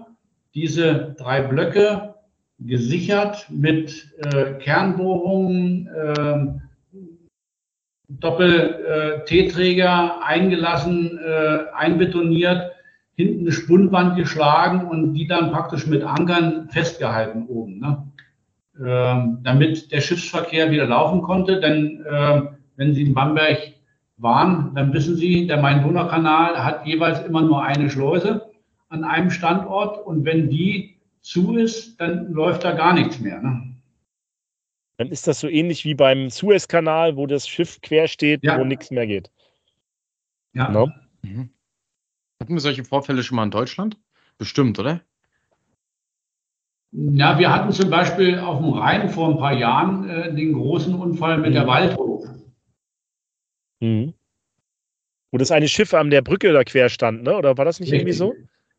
[0.55, 2.15] diese drei Blöcke
[2.59, 6.63] gesichert mit äh, Kernbohrungen, ähm,
[8.09, 12.73] Doppel-T-Träger eingelassen, äh, einbetoniert,
[13.15, 18.07] hinten eine Spunnwand geschlagen und die dann praktisch mit Ankern festgehalten oben, ne?
[18.79, 21.61] ähm, damit der Schiffsverkehr wieder laufen konnte.
[21.61, 23.59] Denn ähm, wenn Sie in Bamberg
[24.19, 28.47] waren, dann wissen Sie, der Main-Donau-Kanal hat jeweils immer nur eine Schleuse
[28.89, 33.43] an einem Standort und wenn die zu ist, dann läuft da gar nichts mehr.
[33.43, 33.76] Ne?
[34.99, 38.59] Dann ist das so ähnlich wie beim Suezkanal, wo das Schiff quer steht, Ja.
[38.59, 39.31] wo nichts mehr geht.
[40.55, 40.71] Ja.
[40.71, 40.91] No?
[41.23, 41.51] Mhm.
[42.41, 43.99] Hatten wir solche Vorfälle schon mal in Deutschland?
[44.39, 45.03] Bestimmt, oder?
[46.93, 50.95] Ja, wir hatten zum Beispiel auf dem Rhein vor ein paar Jahren äh, den großen
[50.95, 51.69] Unfall mit der Mhm.
[51.69, 52.27] Waldhof.
[53.81, 54.15] Mhm.
[55.31, 57.37] Wo das eine Schiff an der Brücke da quer stand, ne?
[57.37, 58.35] Oder war das nicht irgendwie so?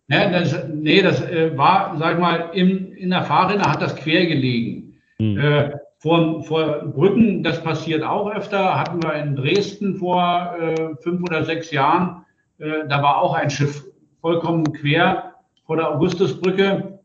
[0.08, 3.96] Ne, das, nee, das äh, war, sag ich mal, im, in der Fahrrinne hat das
[3.96, 5.00] quer gelegen.
[5.20, 5.38] Mhm.
[5.38, 5.72] Äh,
[6.08, 11.44] vor, vor Brücken, das passiert auch öfter, hatten wir in Dresden vor äh, fünf oder
[11.44, 12.26] sechs Jahren.
[12.60, 13.86] Äh, da war auch ein Schiff
[14.22, 15.36] vollkommen quer
[15.66, 17.00] vor der Augustusbrücke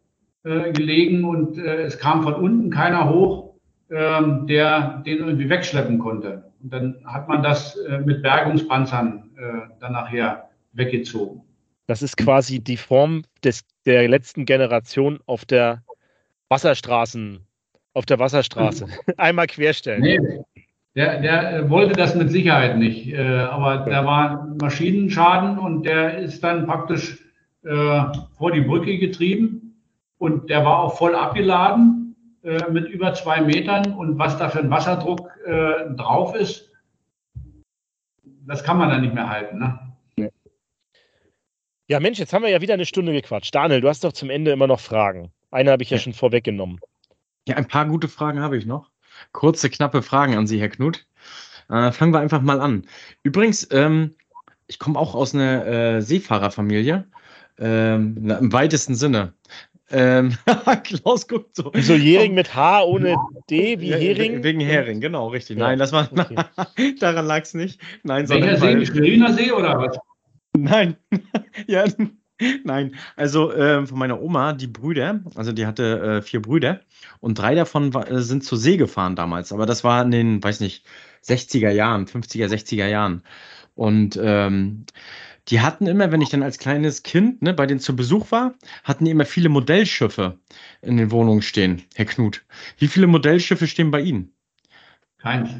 [0.44, 3.54] äh, gelegen und äh, es kam von unten keiner hoch,
[3.90, 6.52] ähm, der den irgendwie wegschleppen konnte.
[6.62, 11.42] Und dann hat man das äh, mit Bergungspanzern äh, dann nachher weggezogen.
[11.88, 15.82] Das ist quasi die Form des, der letzten Generation auf der
[16.48, 17.44] Wasserstraßen
[17.94, 18.86] auf der Wasserstraße.
[19.16, 20.02] Einmal querstellen.
[20.02, 20.42] Nee,
[20.94, 23.08] der, der äh, wollte das mit Sicherheit nicht.
[23.08, 27.18] Äh, aber da war Maschinenschaden und der ist dann praktisch
[27.64, 28.02] äh,
[28.36, 29.76] vor die Brücke getrieben
[30.18, 31.98] und der war auch voll abgeladen
[32.72, 35.30] mit über zwei Metern und was da für ein Wasserdruck
[35.94, 36.72] drauf ist,
[38.48, 39.60] das kann man dann nicht mehr halten.
[39.60, 40.32] Ne?
[41.86, 43.54] Ja, Mensch, jetzt haben wir ja wieder eine Stunde gequatscht.
[43.54, 45.30] Daniel, du hast doch zum Ende immer noch Fragen.
[45.52, 46.80] Eine habe ich ja, ja schon vorweggenommen.
[47.48, 48.90] Ja, ein paar gute Fragen habe ich noch.
[49.32, 51.06] Kurze, knappe Fragen an Sie, Herr Knut.
[51.68, 52.86] Äh, fangen wir einfach mal an.
[53.22, 54.14] Übrigens, ähm,
[54.66, 57.06] ich komme auch aus einer äh, Seefahrerfamilie.
[57.58, 59.34] Ähm, Im weitesten Sinne.
[59.90, 60.36] Ähm,
[60.84, 61.70] Klaus guckt so.
[61.74, 63.16] Wieso Hering mit H ohne
[63.50, 64.42] D wie Hering?
[64.42, 65.58] Wegen Hering, genau, richtig.
[65.58, 65.66] Ja.
[65.66, 66.36] Nein, das war okay.
[67.00, 67.80] daran lag es nicht.
[68.02, 68.86] Nein, Welcher See?
[68.86, 69.98] Schweriner See oder was?
[70.56, 70.96] Nein.
[71.66, 71.84] ja,
[72.64, 76.80] Nein, also äh, von meiner Oma, die Brüder, also die hatte äh, vier Brüder
[77.20, 80.42] und drei davon war, äh, sind zur See gefahren damals, aber das war in den,
[80.42, 80.84] weiß nicht,
[81.24, 83.22] 60er Jahren, 50er, 60er Jahren.
[83.74, 84.84] Und ähm,
[85.48, 88.54] die hatten immer, wenn ich dann als kleines Kind ne, bei denen zu Besuch war,
[88.84, 90.38] hatten die immer viele Modellschiffe
[90.82, 92.44] in den Wohnungen stehen, Herr Knut.
[92.78, 94.32] Wie viele Modellschiffe stehen bei Ihnen?
[95.18, 95.50] Keins.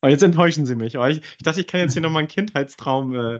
[0.00, 0.94] Aber jetzt enttäuschen Sie mich.
[0.94, 3.38] ich, ich dachte, ich kann jetzt hier nochmal einen Kindheitstraum äh,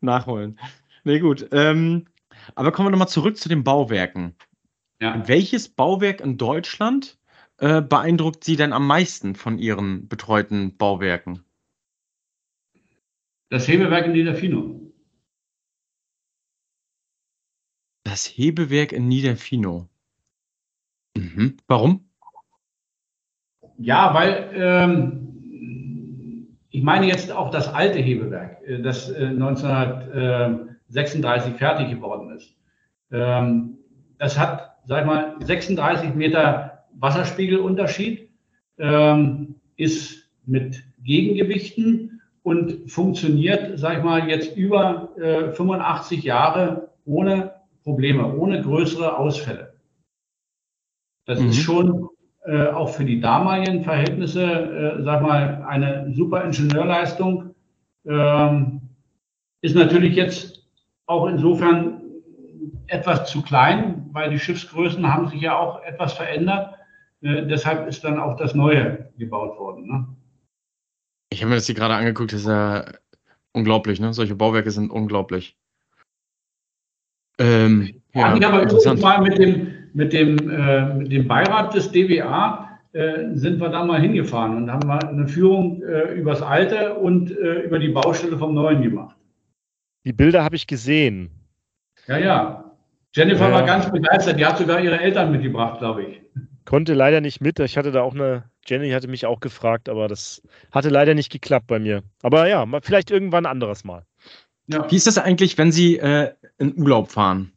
[0.00, 0.58] nachholen.
[1.04, 1.48] Nee, gut.
[1.52, 2.06] Ähm,
[2.54, 4.34] aber kommen wir nochmal zurück zu den Bauwerken.
[5.00, 5.26] Ja.
[5.26, 7.18] Welches Bauwerk in Deutschland
[7.58, 11.44] äh, beeindruckt Sie denn am meisten von Ihren betreuten Bauwerken?
[13.48, 14.80] Das Hebewerk in Niederfino.
[18.04, 19.88] Das Hebewerk in Niederfino.
[21.16, 21.56] Mhm.
[21.66, 22.08] Warum?
[23.78, 25.21] Ja, weil ähm,
[26.72, 32.56] ich meine jetzt auch das alte Hebewerk, äh, das 1936 äh, fertig geworden ist.
[33.12, 33.78] Ähm,
[34.18, 38.30] das hat, sag ich mal, 36 Meter Wasserspiegelunterschied,
[38.78, 47.52] ähm, ist mit Gegengewichten und funktioniert, sag ich mal, jetzt über 85 äh, Jahre ohne
[47.84, 49.74] Probleme, ohne größere Ausfälle.
[51.26, 51.50] Das mhm.
[51.50, 52.01] ist schon
[52.44, 57.54] äh, auch für die damaligen Verhältnisse, äh, sag mal, eine super Ingenieurleistung.
[58.04, 58.80] Ähm,
[59.60, 60.66] ist natürlich jetzt
[61.06, 62.00] auch insofern
[62.88, 66.74] etwas zu klein, weil die Schiffsgrößen haben sich ja auch etwas verändert.
[67.22, 69.86] Äh, deshalb ist dann auch das Neue gebaut worden.
[69.86, 70.06] Ne?
[71.30, 72.84] Ich habe mir das hier gerade angeguckt, das ist ja
[73.52, 74.12] unglaublich, ne?
[74.12, 75.56] Solche Bauwerke sind unglaublich.
[77.38, 79.00] Ähm, ja, ich habe interessant.
[79.00, 83.84] mal mit dem, mit dem, äh, mit dem Beirat des DWA äh, sind wir da
[83.84, 88.36] mal hingefahren und haben mal eine Führung äh, übers Alte und äh, über die Baustelle
[88.36, 89.16] vom Neuen gemacht.
[90.04, 91.30] Die Bilder habe ich gesehen.
[92.06, 92.64] Ja, ja.
[93.14, 93.54] Jennifer ja.
[93.54, 94.38] war ganz begeistert.
[94.38, 96.20] Die hat sogar ihre Eltern mitgebracht, glaube ich.
[96.64, 97.58] Konnte leider nicht mit.
[97.60, 101.30] Ich hatte da auch eine, Jenny hatte mich auch gefragt, aber das hatte leider nicht
[101.30, 102.02] geklappt bei mir.
[102.22, 104.04] Aber ja, vielleicht irgendwann ein anderes Mal.
[104.68, 104.90] Ja.
[104.90, 107.52] Wie ist das eigentlich, wenn Sie äh, in Urlaub fahren?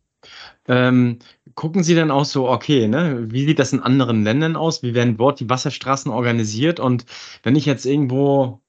[0.67, 1.19] Ähm,
[1.55, 4.83] gucken Sie dann auch so, okay, ne, wie sieht das in anderen Ländern aus?
[4.83, 6.79] Wie werden dort die Wasserstraßen organisiert?
[6.79, 7.05] Und
[7.43, 8.61] wenn ich jetzt irgendwo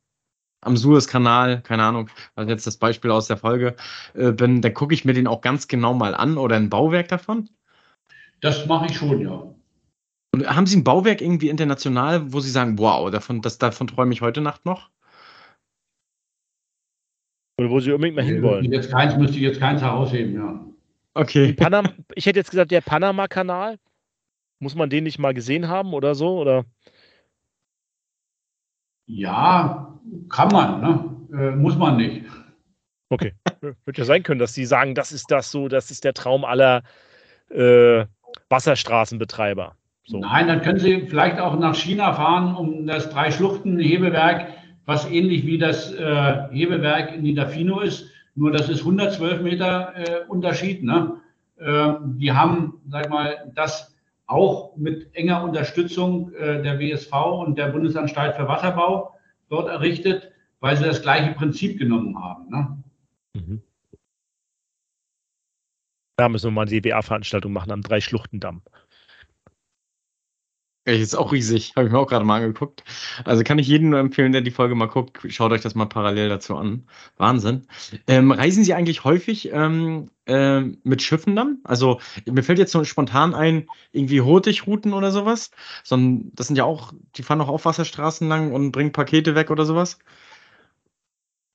[0.60, 3.76] am Suezkanal, keine Ahnung, also jetzt das Beispiel aus der Folge,
[4.14, 7.08] äh, bin, dann gucke ich mir den auch ganz genau mal an oder ein Bauwerk
[7.08, 7.50] davon?
[8.40, 9.42] Das mache ich schon, ja.
[10.32, 14.12] Und haben Sie ein Bauwerk irgendwie international, wo Sie sagen, wow, davon, das, davon träume
[14.12, 14.90] ich heute Nacht noch?
[17.58, 18.70] Oder wo Sie unbedingt mal hinwollen?
[18.70, 20.66] Jetzt keins, müsste ich jetzt keins herausheben, ja.
[21.16, 21.54] Okay.
[21.54, 23.78] Panam ich hätte jetzt gesagt, der Panama-Kanal.
[24.58, 26.38] Muss man den nicht mal gesehen haben oder so?
[26.38, 26.64] Oder?
[29.06, 29.98] Ja,
[30.28, 31.16] kann man, ne?
[31.38, 32.24] Äh, muss man nicht.
[33.08, 33.32] Okay.
[33.60, 36.44] Wird ja sein können, dass Sie sagen, das ist das so, das ist der Traum
[36.44, 36.82] aller
[37.50, 38.04] äh,
[38.50, 39.74] Wasserstraßenbetreiber.
[40.04, 40.18] So.
[40.18, 44.48] Nein, dann können Sie vielleicht auch nach China fahren, um das Drei-Schluchten-Hebewerk,
[44.84, 50.24] was ähnlich wie das äh, Hebewerk in Niederfino ist, nur das ist 112 Meter äh,
[50.28, 50.82] Unterschied.
[50.82, 51.20] Ne?
[51.56, 57.68] Äh, die haben, sag mal, das auch mit enger Unterstützung äh, der WSV und der
[57.68, 59.14] Bundesanstalt für Wasserbau
[59.48, 60.30] dort errichtet,
[60.60, 62.48] weil sie das gleiche Prinzip genommen haben.
[62.50, 62.82] Ne?
[63.34, 63.62] Mhm.
[66.16, 68.62] Da müssen wir mal eine DBA-Veranstaltung machen am Drei-Schluchtendamm.
[70.86, 72.84] Ist auch riesig, habe ich mir auch gerade mal angeguckt.
[73.24, 75.86] Also kann ich jedem nur empfehlen, der die Folge mal guckt, schaut euch das mal
[75.86, 76.86] parallel dazu an.
[77.16, 77.66] Wahnsinn.
[78.06, 81.58] Ähm, reisen Sie eigentlich häufig ähm, äh, mit Schiffen dann?
[81.64, 85.50] Also mir fällt jetzt so spontan ein, irgendwie Hurtigrouten oder sowas.
[85.82, 89.50] Sondern das sind ja auch, die fahren auch auf Wasserstraßen lang und bringen Pakete weg
[89.50, 89.98] oder sowas.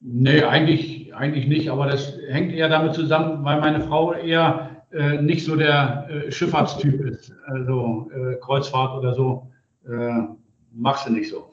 [0.01, 5.21] Nee, eigentlich, eigentlich nicht, aber das hängt eher damit zusammen, weil meine Frau eher äh,
[5.21, 7.33] nicht so der äh, Schifffahrtstyp ist.
[7.45, 9.51] Also äh, Kreuzfahrt oder so
[9.87, 10.23] äh,
[10.71, 11.51] machst du nicht so.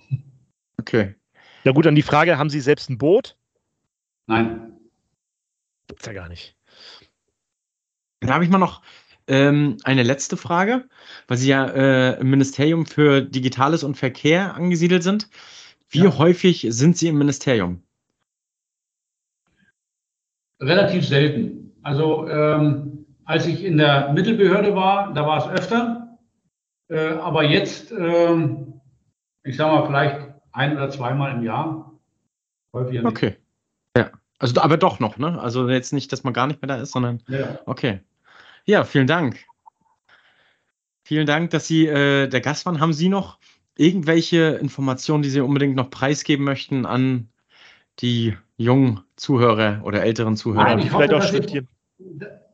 [0.78, 1.14] Okay.
[1.64, 3.36] Ja gut, an die Frage, haben Sie selbst ein Boot?
[4.26, 4.72] Nein.
[5.86, 6.56] Gibt's ja gar nicht.
[8.20, 8.82] Da habe ich mal noch
[9.26, 10.88] ähm, eine letzte Frage,
[11.26, 15.28] weil Sie ja äh, im Ministerium für Digitales und Verkehr angesiedelt sind.
[15.90, 16.18] Wie ja.
[16.18, 17.82] häufig sind Sie im Ministerium?
[20.60, 21.72] Relativ selten.
[21.82, 26.18] Also ähm, als ich in der Mittelbehörde war, da war es öfter.
[26.88, 28.80] Äh, aber jetzt, ähm,
[29.44, 31.92] ich sage mal, vielleicht ein oder zweimal im Jahr.
[32.72, 33.10] Häufiger nicht.
[33.10, 33.36] Okay.
[33.94, 34.10] Ja.
[34.38, 35.38] Also, aber doch noch, ne?
[35.40, 37.22] Also jetzt nicht, dass man gar nicht mehr da ist, sondern.
[37.28, 37.58] Ja.
[37.66, 38.00] Okay.
[38.64, 39.38] Ja, vielen Dank.
[41.04, 42.80] Vielen Dank, dass Sie äh, der Gast waren.
[42.80, 43.38] Haben Sie noch
[43.76, 47.28] irgendwelche Informationen, die Sie unbedingt noch preisgeben möchten an
[47.98, 50.64] die jungen Zuhörer oder älteren Zuhörer?
[50.64, 51.62] Nein, ich vielleicht hoffe, auch dass ich,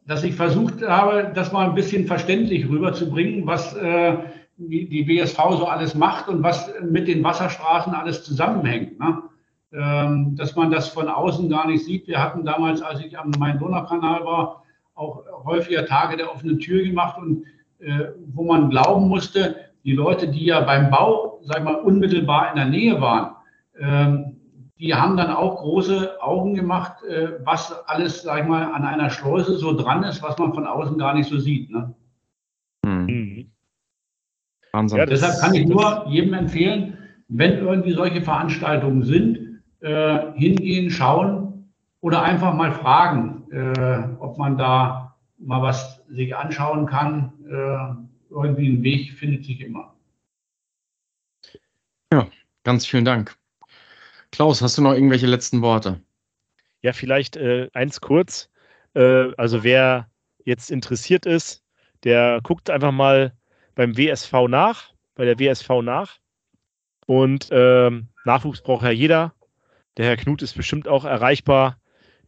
[0.06, 4.16] dass ich versucht habe, das mal ein bisschen verständlich rüberzubringen, was äh,
[4.56, 8.98] die, die BSV so alles macht und was mit den Wasserstraßen alles zusammenhängt.
[9.00, 9.22] Ne?
[9.72, 12.06] Ähm, dass man das von außen gar nicht sieht.
[12.06, 14.62] Wir hatten damals, als ich am Main-Donau-Kanal war,
[14.94, 17.44] auch häufiger Tage der offenen Tür gemacht und
[17.80, 22.50] äh, wo man glauben musste, die Leute, die ja beim Bau, sag ich mal, unmittelbar
[22.50, 23.34] in der Nähe waren,
[23.78, 24.33] ähm,
[24.78, 29.10] die haben dann auch große Augen gemacht, äh, was alles, sag ich mal, an einer
[29.10, 31.70] Schleuse so dran ist, was man von außen gar nicht so sieht.
[31.70, 31.94] Ne?
[32.84, 33.50] Mhm.
[34.72, 34.98] Wahnsinn.
[34.98, 36.98] Ja, Deshalb kann ich nur jedem empfehlen,
[37.28, 41.70] wenn irgendwie solche Veranstaltungen sind, äh, hingehen, schauen
[42.00, 47.32] oder einfach mal fragen, äh, ob man da mal was sich anschauen kann.
[47.48, 49.94] Äh, irgendwie ein Weg findet sich immer.
[52.12, 52.26] Ja,
[52.64, 53.36] ganz vielen Dank.
[54.34, 56.00] Klaus, hast du noch irgendwelche letzten Worte?
[56.82, 58.50] Ja, vielleicht äh, eins kurz.
[58.94, 60.10] Äh, also wer
[60.44, 61.62] jetzt interessiert ist,
[62.02, 63.32] der guckt einfach mal
[63.76, 66.18] beim WSV nach, bei der WSV nach.
[67.06, 69.34] Und ähm, Nachwuchs braucht ja jeder.
[69.98, 71.78] Der Herr Knut ist bestimmt auch erreichbar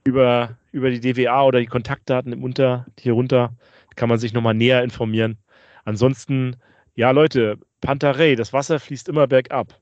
[0.04, 3.57] über, über die DWA oder die Kontaktdaten im Unter, hier runter.
[3.96, 5.38] Kann man sich nochmal näher informieren.
[5.84, 6.54] Ansonsten,
[6.94, 9.80] ja, Leute, Pantarei, das Wasser fließt immer bergab.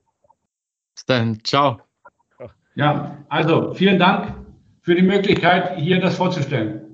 [0.95, 1.85] Bis dann, ciao.
[2.75, 4.33] Ja, also vielen Dank
[4.81, 6.84] für die Möglichkeit, hier das vorzustellen.